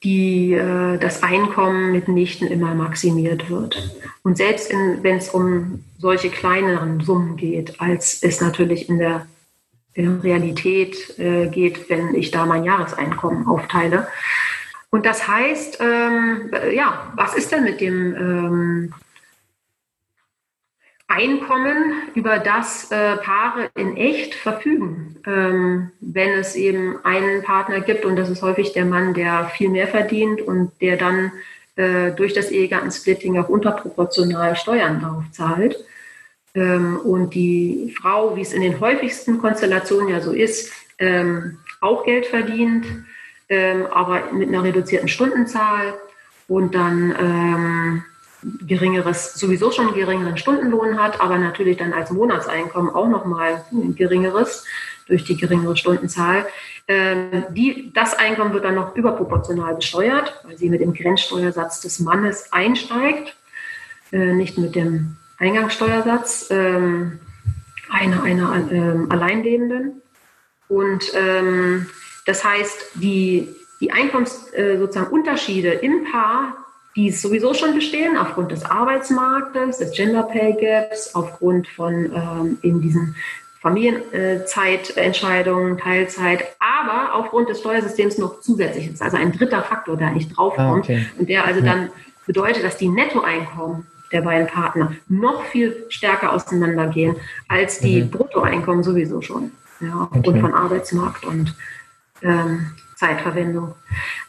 [0.04, 3.92] die, äh, das Einkommen mitnichten immer maximiert wird.
[4.24, 9.26] Und selbst wenn es um solche kleineren Summen geht, als es natürlich in der,
[9.96, 14.08] Realität äh, geht, wenn ich da mein Jahreseinkommen aufteile.
[14.90, 18.94] Und das heißt, ähm, ja, was ist denn mit dem ähm,
[21.08, 28.04] Einkommen, über das äh, Paare in echt verfügen, ähm, wenn es eben einen Partner gibt
[28.04, 31.32] und das ist häufig der Mann, der viel mehr verdient und der dann
[31.76, 35.78] äh, durch das Ehegattensplitting auch unterproportional Steuern darauf zahlt.
[36.56, 42.06] Ähm, und die Frau, wie es in den häufigsten Konstellationen ja so ist, ähm, auch
[42.06, 42.86] Geld verdient,
[43.50, 45.96] ähm, aber mit einer reduzierten Stundenzahl
[46.48, 48.04] und dann ähm,
[48.68, 53.66] geringeres, sowieso schon geringeren Stundenlohn hat, aber natürlich dann als Monatseinkommen auch nochmal
[53.96, 54.66] geringeres
[55.08, 56.46] durch die geringere Stundenzahl.
[56.88, 62.00] Ähm, die, das Einkommen wird dann noch überproportional besteuert, weil sie mit dem Grenzsteuersatz des
[62.00, 63.36] Mannes einsteigt,
[64.12, 67.20] äh, nicht mit dem Eingangssteuersatz ähm,
[67.90, 70.02] einer, einer ähm, Alleinlebenden.
[70.68, 71.88] Und ähm,
[72.26, 73.50] das heißt, die,
[73.80, 76.58] die Einkommensunterschiede äh, im Paar
[76.96, 82.82] die sowieso schon bestehen, aufgrund des Arbeitsmarktes, des Gender Pay Gaps, aufgrund von ähm, eben
[82.82, 83.16] diesen
[83.64, 89.02] Familienzeitentscheidungen, Teilzeit, aber aufgrund des Steuersystems noch zusätzlich ist.
[89.02, 91.06] Also ein dritter Faktor, der nicht draufkommt ah, okay.
[91.18, 91.66] und der also ja.
[91.66, 91.90] dann
[92.28, 97.16] bedeutet, dass die Nettoeinkommen der beiden Partner noch viel stärker auseinandergehen
[97.48, 98.12] als die mhm.
[98.12, 99.54] Bruttoeinkommen sowieso schon.
[99.80, 100.42] Ja, aufgrund okay.
[100.42, 101.56] von Arbeitsmarkt und
[102.22, 103.76] ähm, Zeitverwendung.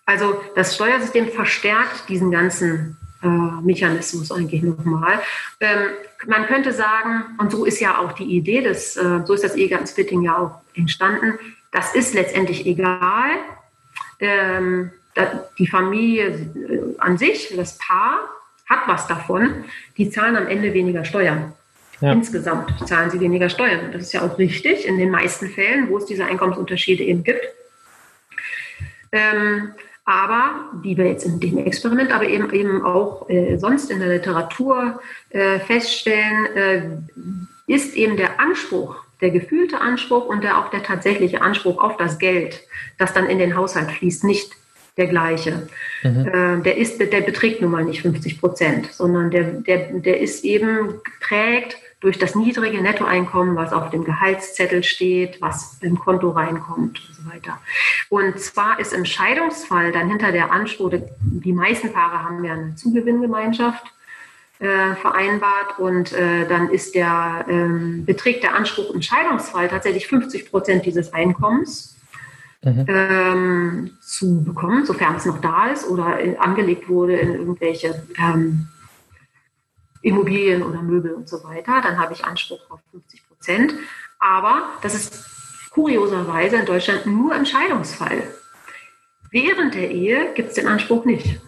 [0.06, 2.96] Also das Steuersystem verstärkt diesen ganzen
[3.28, 5.20] Mechanismus eigentlich nochmal.
[5.60, 5.90] Ähm,
[6.26, 9.56] man könnte sagen, und so ist ja auch die Idee des, äh, so ist das
[9.56, 11.38] Ehegattensplitting ja auch entstanden,
[11.72, 13.30] das ist letztendlich egal.
[14.20, 14.90] Ähm,
[15.58, 18.20] die Familie äh, an sich, das Paar,
[18.66, 19.64] hat was davon.
[19.96, 21.52] Die zahlen am Ende weniger Steuern.
[22.00, 22.12] Ja.
[22.12, 23.92] Insgesamt zahlen sie weniger Steuern.
[23.92, 27.44] Das ist ja auch richtig in den meisten Fällen, wo es diese Einkommensunterschiede eben gibt.
[29.12, 29.72] Ähm,
[30.04, 34.08] aber die wir jetzt in dem Experiment, aber eben, eben auch äh, sonst in der
[34.08, 35.00] Literatur
[35.30, 36.82] äh, feststellen, äh,
[37.66, 42.18] ist eben der Anspruch, der gefühlte Anspruch und der, auch der tatsächliche Anspruch auf das
[42.18, 42.60] Geld,
[42.98, 44.52] das dann in den Haushalt fließt, nicht
[44.96, 45.68] der gleiche.
[46.02, 46.28] Mhm.
[46.28, 50.44] Äh, der, ist, der beträgt nun mal nicht 50 Prozent, sondern der, der, der ist
[50.44, 57.00] eben geprägt durch das niedrige Nettoeinkommen, was auf dem Gehaltszettel steht, was im Konto reinkommt
[57.08, 57.58] und so weiter.
[58.10, 62.74] Und zwar ist im Scheidungsfall dann hinter der Anspruch, die meisten Paare haben ja eine
[62.74, 63.86] Zugewinngemeinschaft
[64.58, 70.50] äh, vereinbart und äh, dann ist der, ähm, beträgt der Anspruch im Scheidungsfall tatsächlich 50
[70.50, 71.96] Prozent dieses Einkommens.
[72.64, 72.84] Mhm.
[72.88, 78.68] Ähm, zu bekommen, sofern es noch da ist oder in, angelegt wurde in irgendwelche ähm,
[80.00, 83.74] Immobilien oder Möbel und so weiter, dann habe ich Anspruch auf 50 Prozent.
[84.18, 88.22] Aber das ist kurioserweise in Deutschland nur im Scheidungsfall.
[89.30, 91.40] Während der Ehe gibt es den Anspruch nicht.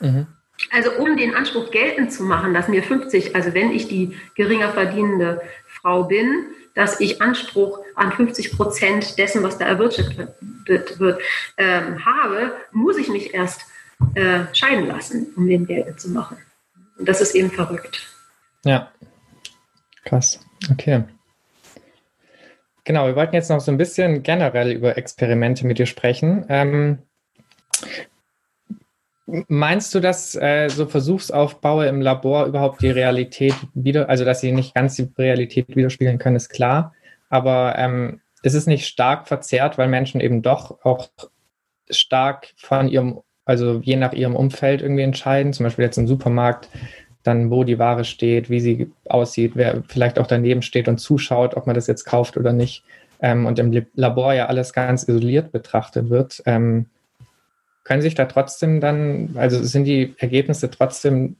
[0.00, 0.26] Mhm.
[0.72, 4.70] Also um den Anspruch geltend zu machen, dass mir 50, also wenn ich die geringer
[4.70, 6.46] verdienende Frau bin,
[6.76, 11.20] dass ich Anspruch an 50 Prozent dessen, was da erwirtschaftet wird,
[11.56, 13.62] ähm, habe, muss ich mich erst
[14.14, 16.36] äh, scheiden lassen, um den geltend zu machen.
[16.98, 18.06] Und das ist eben verrückt.
[18.64, 18.92] Ja,
[20.04, 20.38] krass.
[20.70, 21.04] Okay.
[22.84, 26.44] Genau, wir wollten jetzt noch so ein bisschen generell über Experimente mit dir sprechen.
[26.50, 26.98] Ähm,
[29.26, 34.52] Meinst du, dass äh, so Versuchsaufbaue im Labor überhaupt die Realität wieder, also dass sie
[34.52, 36.94] nicht ganz die Realität widerspiegeln können, ist klar.
[37.28, 41.08] Aber ähm, ist es nicht stark verzerrt, weil Menschen eben doch auch
[41.90, 46.68] stark von ihrem, also je nach ihrem Umfeld irgendwie entscheiden, zum Beispiel jetzt im Supermarkt,
[47.24, 51.56] dann wo die Ware steht, wie sie aussieht, wer vielleicht auch daneben steht und zuschaut,
[51.56, 52.84] ob man das jetzt kauft oder nicht.
[53.20, 56.42] Ähm, und im Labor ja alles ganz isoliert betrachtet wird.
[56.46, 56.86] Ähm,
[57.86, 61.36] können sich da trotzdem dann, also sind die Ergebnisse trotzdem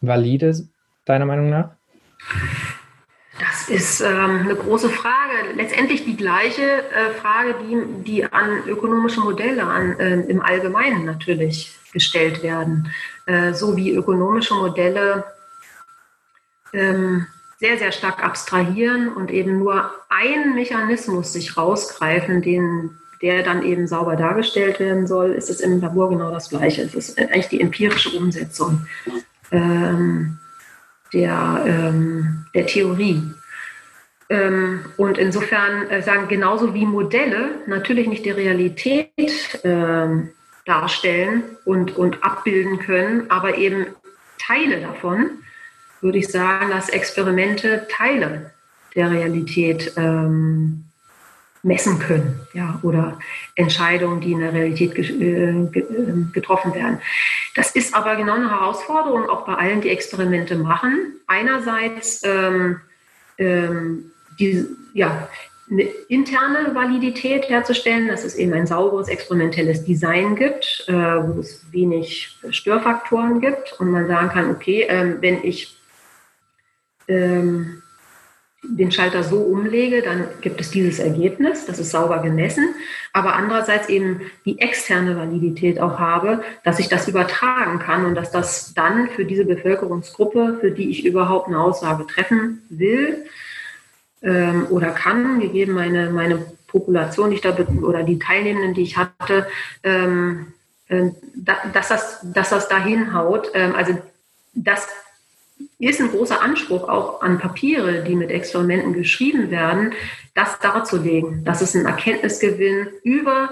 [0.00, 0.54] valide,
[1.04, 1.70] deiner Meinung nach?
[3.40, 5.54] Das ist ähm, eine große Frage.
[5.56, 11.76] Letztendlich die gleiche äh, Frage, die, die an ökonomische Modelle an, äh, im Allgemeinen natürlich
[11.92, 12.92] gestellt werden.
[13.26, 15.24] Äh, so wie ökonomische Modelle
[16.72, 17.26] ähm,
[17.58, 23.86] sehr, sehr stark abstrahieren und eben nur einen Mechanismus sich rausgreifen, den der dann eben
[23.86, 26.82] sauber dargestellt werden soll, ist es im Labor genau das Gleiche.
[26.82, 28.86] Es ist eigentlich die empirische Umsetzung
[29.52, 30.38] ähm,
[31.12, 33.22] der, ähm, der Theorie.
[34.28, 39.10] Ähm, und insofern äh, sagen, genauso wie Modelle natürlich nicht die Realität
[39.62, 40.30] ähm,
[40.64, 43.86] darstellen und, und abbilden können, aber eben
[44.38, 45.30] Teile davon,
[46.00, 48.52] würde ich sagen, dass Experimente Teile
[48.94, 50.84] der Realität ähm,
[51.62, 53.18] messen können, ja, oder
[53.54, 55.54] Entscheidungen, die in der Realität äh,
[56.32, 56.98] getroffen werden.
[57.54, 61.14] Das ist aber genau eine Herausforderung, auch bei allen, die Experimente machen.
[61.26, 62.80] Einerseits ähm,
[63.38, 65.28] ähm, die, ja,
[65.70, 71.64] eine interne Validität herzustellen, dass es eben ein sauberes experimentelles Design gibt, äh, wo es
[71.70, 75.76] wenig Störfaktoren gibt und man sagen kann, okay, ähm, wenn ich
[77.08, 77.82] ähm,
[78.62, 82.74] den Schalter so umlege, dann gibt es dieses Ergebnis, das ist sauber gemessen,
[83.12, 88.30] aber andererseits eben die externe Validität auch habe, dass ich das übertragen kann und dass
[88.30, 93.26] das dann für diese Bevölkerungsgruppe, für die ich überhaupt eine Aussage treffen will
[94.22, 96.38] ähm, oder kann, gegeben meine, meine
[96.68, 99.46] Population, die ich da oder die Teilnehmenden, die ich hatte,
[99.82, 100.52] ähm,
[100.86, 103.50] äh, dass, das, dass das da hinhaut.
[103.54, 103.98] Ähm, also
[104.54, 104.86] das
[105.78, 109.92] ist ein großer Anspruch auch an Papiere, die mit Experimenten geschrieben werden,
[110.34, 113.50] das darzulegen, dass es einen Erkenntnisgewinn über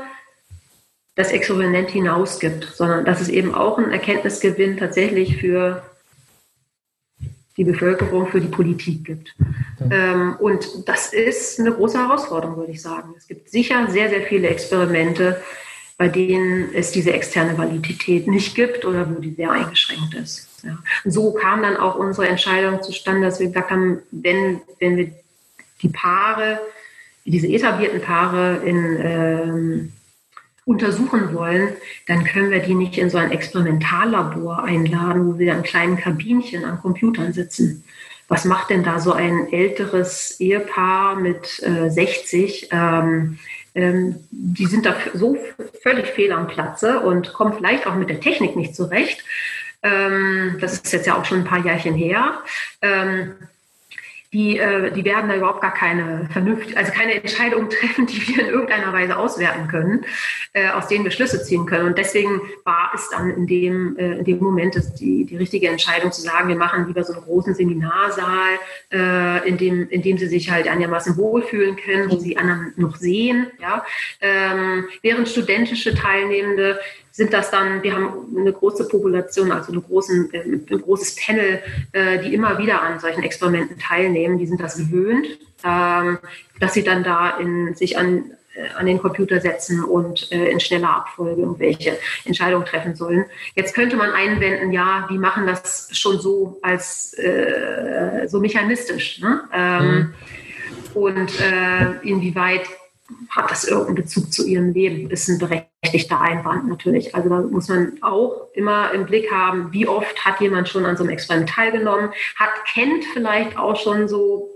[1.16, 5.82] das Experiment hinaus gibt, sondern dass es eben auch einen Erkenntnisgewinn tatsächlich für
[7.56, 9.34] die Bevölkerung, für die Politik gibt.
[9.80, 10.36] Mhm.
[10.38, 13.14] und das ist eine große Herausforderung, würde ich sagen.
[13.16, 15.42] Es gibt sicher sehr, sehr viele Experimente,
[15.98, 20.49] bei denen es diese externe Validität nicht gibt oder wo die sehr eingeschränkt ist.
[20.62, 20.78] Ja.
[21.04, 25.10] So kam dann auch unsere Entscheidung zustande, dass wir gesagt haben, wenn, wenn wir
[25.82, 26.60] die Paare,
[27.24, 29.92] diese etablierten Paare in, ähm,
[30.64, 31.74] untersuchen wollen,
[32.06, 36.64] dann können wir die nicht in so ein Experimentallabor einladen, wo wir in kleinen Kabinchen
[36.64, 37.84] an Computern sitzen.
[38.28, 42.68] Was macht denn da so ein älteres Ehepaar mit äh, 60?
[42.70, 43.38] Ähm,
[43.74, 45.36] ähm, die sind da so
[45.82, 49.24] völlig fehl am Platze und kommen vielleicht auch mit der Technik nicht zurecht.
[49.82, 52.42] Ähm, das ist jetzt ja auch schon ein paar Jährchen her.
[52.82, 53.34] Ähm,
[54.32, 58.44] die, äh, die werden da überhaupt gar keine vernünftige, also keine Entscheidung treffen, die wir
[58.44, 60.04] in irgendeiner Weise auswerten können,
[60.52, 61.86] äh, aus denen wir Schlüsse ziehen können.
[61.86, 66.12] Und deswegen war es dann in dem, äh, in dem Moment die, die richtige Entscheidung
[66.12, 68.58] zu sagen, wir machen lieber so einen großen Seminarsaal,
[68.92, 72.96] äh, in, dem, in dem sie sich halt einigermaßen wohlfühlen können, wo sie anderen noch
[72.96, 73.48] sehen.
[73.60, 73.84] Ja?
[74.20, 76.78] Ähm, während studentische Teilnehmende
[77.12, 81.60] sind das dann, wir haben eine große Population, also eine großen, äh, ein großes Panel,
[81.92, 85.26] äh, die immer wieder an solchen Experimenten teilnehmen, die sind das gewöhnt,
[85.64, 86.18] ähm,
[86.60, 90.90] dass sie dann da in, sich an, äh, an den Computer setzen und in schneller
[90.90, 93.24] Abfolge irgendwelche Entscheidungen treffen sollen.
[93.54, 97.16] Jetzt könnte man einwenden, ja, die machen das schon so als
[98.26, 99.20] so mechanistisch.
[99.20, 99.42] Ne?
[99.52, 100.14] Ähm, mhm.
[100.94, 101.32] Und
[102.02, 102.62] inwieweit
[103.30, 105.10] hat das irgendeinen Bezug zu ihrem Leben?
[105.10, 105.38] Ist ein
[105.80, 107.14] berechtigter Einwand natürlich.
[107.14, 110.96] Also da muss man auch immer im Blick haben, wie oft hat jemand schon an
[110.96, 114.50] so einem Experiment teilgenommen, hat, kennt vielleicht auch schon so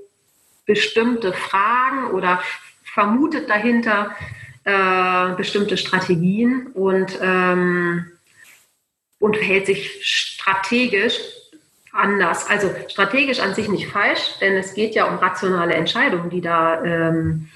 [0.67, 2.41] bestimmte Fragen oder
[2.85, 4.15] vermutet dahinter
[4.65, 8.07] äh, bestimmte Strategien und ähm,
[9.19, 11.19] und verhält sich strategisch
[11.93, 12.47] anders.
[12.51, 16.83] Also strategisch an sich nicht falsch, denn es geht ja um rationale Entscheidungen, die da
[16.85, 17.49] ähm,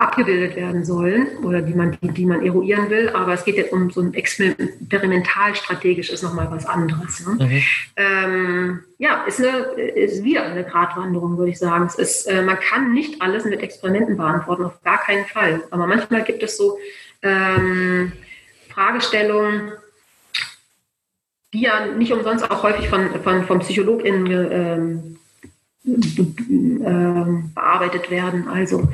[0.00, 3.10] abgebildet werden sollen oder die man, die, die man eruieren will.
[3.10, 7.26] Aber es geht jetzt um so ein experimental strategisch ist nochmal was anderes.
[7.26, 7.46] Ne?
[7.46, 7.62] Mhm.
[7.96, 11.84] Ähm, ja, ist, eine, ist wieder eine Gratwanderung, würde ich sagen.
[11.84, 15.62] Es ist, äh, man kann nicht alles mit Experimenten beantworten, auf gar keinen Fall.
[15.70, 16.78] Aber manchmal gibt es so
[17.22, 18.12] ähm,
[18.70, 19.72] Fragestellungen,
[21.52, 25.19] die ja nicht umsonst auch häufig von, von, von PsychologInnen ähm,
[27.54, 28.48] bearbeitet werden.
[28.48, 28.88] Also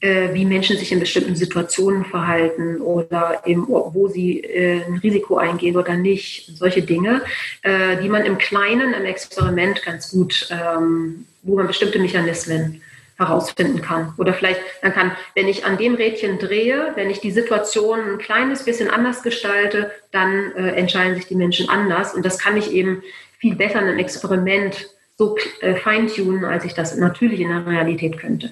[0.00, 5.36] äh, wie Menschen sich in bestimmten Situationen verhalten oder eben, wo sie äh, ein Risiko
[5.36, 6.50] eingehen oder nicht.
[6.56, 7.22] Solche Dinge,
[7.62, 12.80] äh, die man im Kleinen, im Experiment ganz gut, ähm, wo man bestimmte Mechanismen
[13.18, 14.14] herausfinden kann.
[14.16, 18.18] Oder vielleicht, dann kann, wenn ich an dem Rädchen drehe, wenn ich die Situation ein
[18.18, 22.14] kleines bisschen anders gestalte, dann äh, entscheiden sich die Menschen anders.
[22.14, 23.02] Und das kann ich eben
[23.38, 24.88] viel besser in einem Experiment
[25.20, 28.50] so äh, feintunen, als ich das natürlich in der Realität könnte.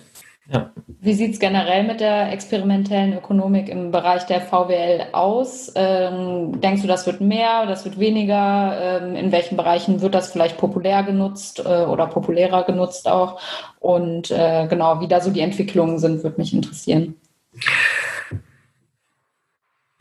[0.52, 0.70] Ja.
[1.00, 5.72] Wie sieht es generell mit der experimentellen Ökonomik im Bereich der VWL aus?
[5.74, 9.00] Ähm, denkst du, das wird mehr, das wird weniger?
[9.02, 13.40] Ähm, in welchen Bereichen wird das vielleicht populär genutzt äh, oder populärer genutzt auch?
[13.78, 17.14] Und äh, genau, wie da so die Entwicklungen sind, würde mich interessieren.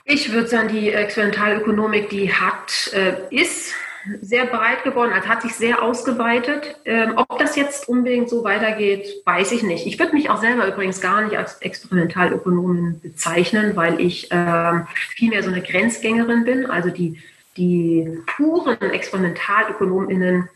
[0.06, 3.74] Ich würde sagen, die Experimentalökonomik, die hat, äh, ist
[4.22, 6.78] sehr breit geworden, also hat sich sehr ausgeweitet.
[6.86, 9.86] Ähm, ob das jetzt unbedingt so weitergeht, weiß ich nicht.
[9.86, 15.44] Ich würde mich auch selber übrigens gar nicht als Experimentalökonomin bezeichnen, weil ich ähm, vielmehr
[15.44, 16.66] so eine Grenzgängerin bin.
[16.66, 17.22] Also die,
[17.58, 20.50] die puren ExperimentalökonomInnen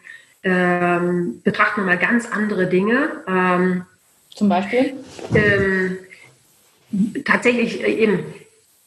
[0.43, 3.23] ähm, betrachten mal ganz andere Dinge.
[3.27, 3.85] Ähm,
[4.33, 4.93] Zum Beispiel?
[5.35, 5.97] Ähm,
[7.25, 8.23] tatsächlich äh, eben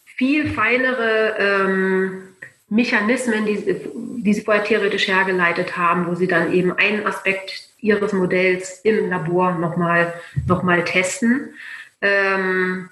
[0.05, 2.24] viel feinere ähm,
[2.75, 3.77] Mechanismen, die,
[4.19, 9.09] die sie vorher theoretisch hergeleitet haben, wo sie dann eben einen Aspekt ihres Modells im
[9.11, 10.13] Labor nochmal
[10.47, 11.51] noch mal testen.
[12.01, 12.89] Ähm,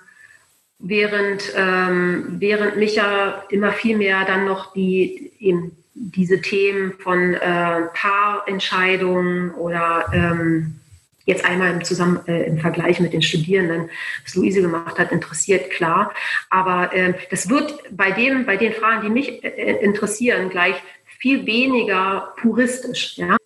[0.78, 7.34] während, ähm, während mich ja immer viel mehr dann noch die, eben diese Themen von
[7.34, 10.80] äh, Paarentscheidungen oder ähm,
[11.24, 13.90] jetzt einmal im, Zusammen äh, im Vergleich mit den Studierenden,
[14.24, 16.12] was Luise gemacht hat, interessiert, klar.
[16.50, 20.76] Aber äh, das wird bei, dem, bei den Fragen, die mich äh, interessieren, gleich
[21.18, 23.16] viel weniger puristisch.
[23.16, 23.36] Ja?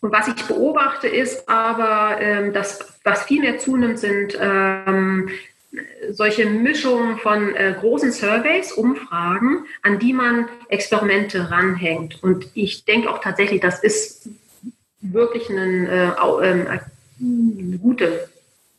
[0.00, 5.28] Und was ich beobachte, ist aber, ähm, dass was viel mehr zunimmt, sind ähm,
[6.10, 12.22] solche Mischungen von äh, großen Surveys, Umfragen, an die man Experimente ranhängt.
[12.22, 14.28] Und ich denke auch tatsächlich, das ist
[15.00, 16.66] wirklich ein äh, ähm,
[17.22, 18.28] eine gute,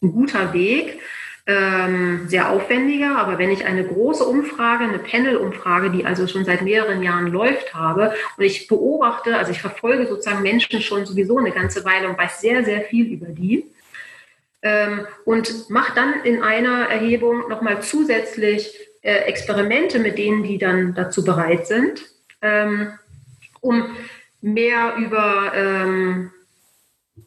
[0.02, 1.00] ein guter Weg,
[1.46, 6.62] ähm, sehr aufwendiger, aber wenn ich eine große Umfrage, eine Panel-Umfrage, die also schon seit
[6.62, 11.52] mehreren Jahren läuft habe und ich beobachte, also ich verfolge sozusagen Menschen schon sowieso eine
[11.52, 13.66] ganze Weile und weiß sehr, sehr viel über die
[14.62, 20.96] ähm, und mache dann in einer Erhebung nochmal zusätzlich äh, Experimente mit denen, die dann
[20.96, 22.06] dazu bereit sind,
[22.42, 22.94] ähm,
[23.60, 23.86] um
[24.42, 26.32] mehr über ähm,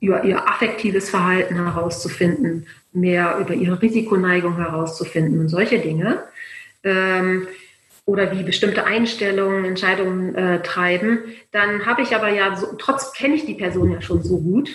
[0.01, 6.25] über ihr affektives Verhalten herauszufinden, mehr über ihre Risikoneigung herauszufinden und solche Dinge.
[6.83, 7.49] Ähm,
[8.05, 11.19] oder wie bestimmte Einstellungen Entscheidungen äh, treiben,
[11.51, 14.71] dann habe ich aber ja, so, trotz kenne ich die Person ja schon so gut,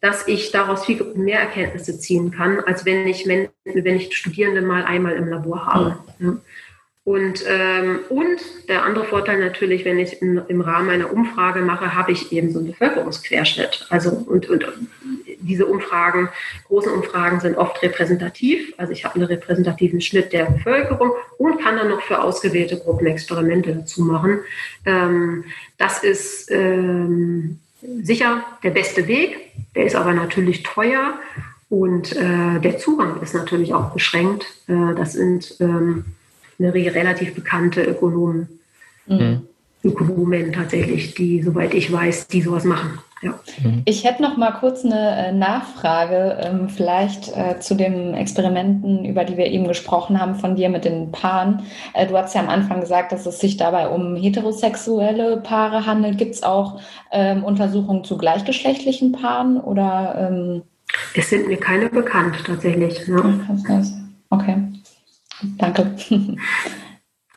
[0.00, 4.62] dass ich daraus viel mehr Erkenntnisse ziehen kann, als wenn ich, wenn, wenn ich Studierende
[4.62, 5.98] mal einmal im Labor habe.
[6.20, 6.36] Ja.
[7.02, 11.94] Und, ähm, und der andere Vorteil natürlich, wenn ich in, im Rahmen einer Umfrage mache,
[11.94, 13.86] habe ich eben so einen Bevölkerungsquerschnitt.
[13.88, 14.66] Also und, und
[15.40, 16.28] diese Umfragen,
[16.68, 18.74] großen Umfragen sind oft repräsentativ.
[18.76, 23.06] Also ich habe einen repräsentativen Schnitt der Bevölkerung und kann dann noch für ausgewählte Gruppen
[23.06, 24.40] Experimente dazu machen.
[24.84, 25.44] Ähm,
[25.78, 27.60] das ist ähm,
[28.02, 29.36] sicher der beste Weg.
[29.74, 31.14] Der ist aber natürlich teuer
[31.70, 34.44] und äh, der Zugang ist natürlich auch beschränkt.
[34.68, 36.04] Äh, das sind ähm,
[36.60, 38.48] eine relativ bekannte Ökonomen,
[39.06, 39.42] mhm.
[39.82, 42.98] Ökonomen tatsächlich, die, soweit ich weiß, die sowas machen.
[43.22, 43.38] Ja.
[43.62, 43.82] Mhm.
[43.84, 49.24] Ich hätte noch mal kurz eine äh, Nachfrage, ähm, vielleicht äh, zu den Experimenten, über
[49.24, 51.62] die wir eben gesprochen haben, von dir mit den Paaren.
[51.92, 56.16] Äh, du hast ja am Anfang gesagt, dass es sich dabei um heterosexuelle Paare handelt.
[56.16, 56.80] Gibt es auch
[57.10, 60.30] ähm, Untersuchungen zu gleichgeschlechtlichen Paaren oder?
[60.30, 60.62] Ähm
[61.14, 63.06] es sind mir keine bekannt tatsächlich.
[63.06, 63.40] Ne?
[64.30, 64.56] Okay.
[65.58, 65.96] Danke.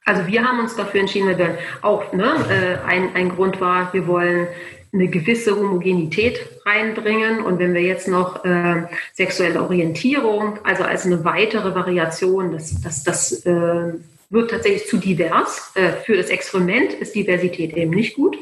[0.06, 3.94] Also wir haben uns dafür entschieden, weil wir auch ne, äh, ein, ein Grund war,
[3.94, 4.48] wir wollen
[4.94, 7.42] eine gewisse Homogenität reinbringen.
[7.42, 13.04] Und wenn wir jetzt noch äh, sexuelle Orientierung, also als eine weitere Variation, das, das,
[13.04, 13.94] das äh,
[14.30, 15.72] wird tatsächlich zu divers.
[15.76, 18.38] Äh, für das Experiment ist Diversität eben nicht gut.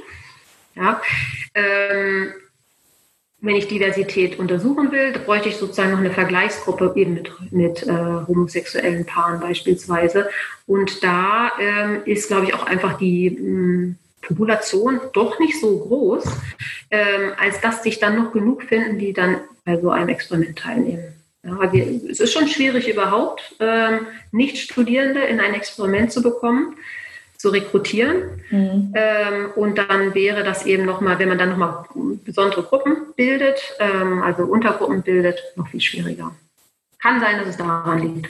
[0.76, 1.02] Ja,
[1.54, 2.34] ähm,
[3.42, 7.92] wenn ich Diversität untersuchen will, bräuchte ich sozusagen noch eine Vergleichsgruppe eben mit, mit äh,
[8.28, 10.30] homosexuellen Paaren beispielsweise.
[10.68, 15.80] Und da ähm, ist, glaube ich, auch einfach die mh, hm, Population doch nicht so
[15.80, 16.24] groß,
[16.92, 21.04] ähm, als dass sich dann noch genug finden, die dann bei so einem Experiment teilnehmen.
[21.44, 26.76] Ja, wir, es ist schon schwierig überhaupt, ähm, Nicht-Studierende in ein Experiment zu bekommen
[27.42, 28.42] zu rekrutieren.
[28.52, 28.94] Mhm.
[28.94, 31.86] Ähm, und dann wäre das eben nochmal, wenn man dann nochmal
[32.24, 36.36] besondere Gruppen bildet, ähm, also Untergruppen bildet, noch viel schwieriger.
[37.00, 38.30] Kann sein, dass es daran liegt.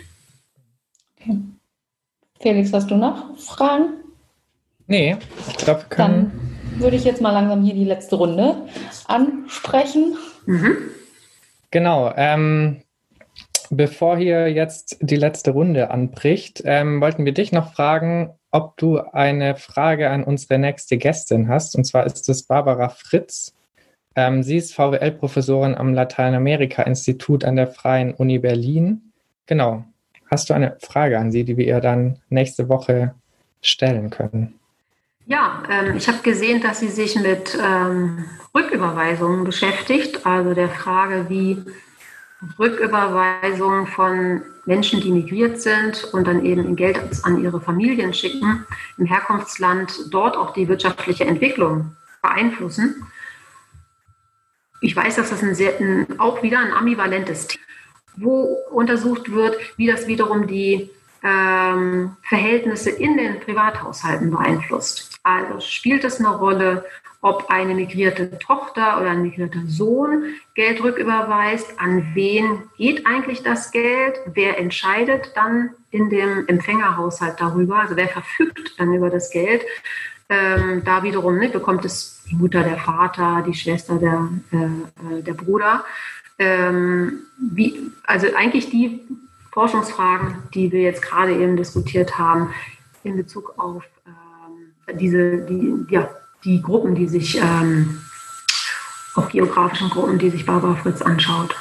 [1.19, 1.37] Okay.
[2.39, 3.95] Felix, hast du noch Fragen?
[4.87, 5.17] Nee,
[5.49, 6.31] ich glaube, wir können.
[6.71, 8.65] Dann würde ich jetzt mal langsam hier die letzte Runde
[9.07, 10.17] ansprechen.
[10.45, 10.77] Mhm.
[11.69, 12.13] Genau.
[12.15, 12.81] Ähm,
[13.69, 18.99] bevor hier jetzt die letzte Runde anbricht, ähm, wollten wir dich noch fragen, ob du
[18.99, 21.75] eine Frage an unsere nächste Gästin hast.
[21.75, 23.53] Und zwar ist es Barbara Fritz.
[24.15, 29.13] Ähm, sie ist VWL-Professorin am Lateinamerika-Institut an der Freien Uni Berlin.
[29.45, 29.85] Genau.
[30.29, 33.15] Hast du eine Frage an sie, die wir ihr dann nächste Woche
[33.61, 34.59] stellen können?
[35.25, 41.27] Ja, ähm, ich habe gesehen, dass sie sich mit ähm, Rücküberweisungen beschäftigt, also der Frage,
[41.29, 41.63] wie
[42.59, 48.65] Rücküberweisungen von Menschen, die migriert sind und dann eben Geld an ihre Familien schicken,
[48.97, 53.07] im Herkunftsland dort auch die wirtschaftliche Entwicklung beeinflussen.
[54.81, 57.63] Ich weiß, dass das ein sehr, ein, auch wieder ein ambivalentes Thema,
[58.15, 60.89] wo untersucht wird, wie das wiederum die
[61.23, 65.19] ähm, Verhältnisse in den Privathaushalten beeinflusst.
[65.23, 66.85] Also spielt es eine Rolle,
[67.21, 70.23] ob eine migrierte Tochter oder ein migrierter Sohn
[70.55, 77.79] Geld rücküberweist, an wen geht eigentlich das Geld, wer entscheidet dann in dem Empfängerhaushalt darüber,
[77.79, 79.61] also wer verfügt dann über das Geld.
[80.29, 85.21] Ähm, da wiederum ne, bekommt es die Mutter, der Vater, die Schwester, der, äh, äh
[85.21, 85.85] der Bruder.
[86.39, 89.01] Ähm, wie, also eigentlich die
[89.51, 92.51] Forschungsfragen, die wir jetzt gerade eben diskutiert haben,
[93.03, 96.09] in Bezug auf ähm, diese, die, ja,
[96.43, 98.01] die Gruppen, die sich, ähm,
[99.15, 101.55] auch geografischen Gruppen, die sich Barbara Fritz anschaut.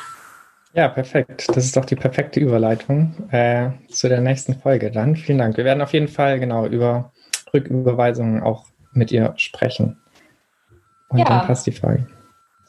[0.73, 1.49] Ja, perfekt.
[1.49, 5.17] Das ist doch die perfekte Überleitung äh, zu der nächsten Folge dann.
[5.17, 5.57] Vielen Dank.
[5.57, 7.13] Wir werden auf jeden Fall genau über
[7.53, 9.99] Rücküberweisungen auch mit ihr sprechen.
[11.09, 11.25] Und ja.
[11.25, 12.07] dann passt die Frage.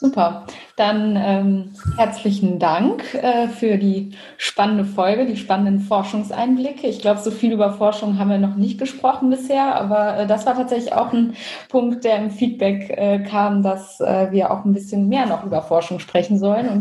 [0.02, 0.48] Super.
[0.78, 6.88] Dann ähm, herzlichen Dank äh, für die spannende Folge, die spannenden Forschungseinblicke.
[6.88, 10.48] Ich glaube, so viel über Forschung haben wir noch nicht gesprochen bisher, aber äh, das
[10.48, 11.36] war tatsächlich auch ein
[11.70, 15.62] Punkt, der im Feedback äh, kam, dass äh, wir auch ein bisschen mehr noch über
[15.62, 16.68] Forschung sprechen sollen.
[16.68, 16.80] Und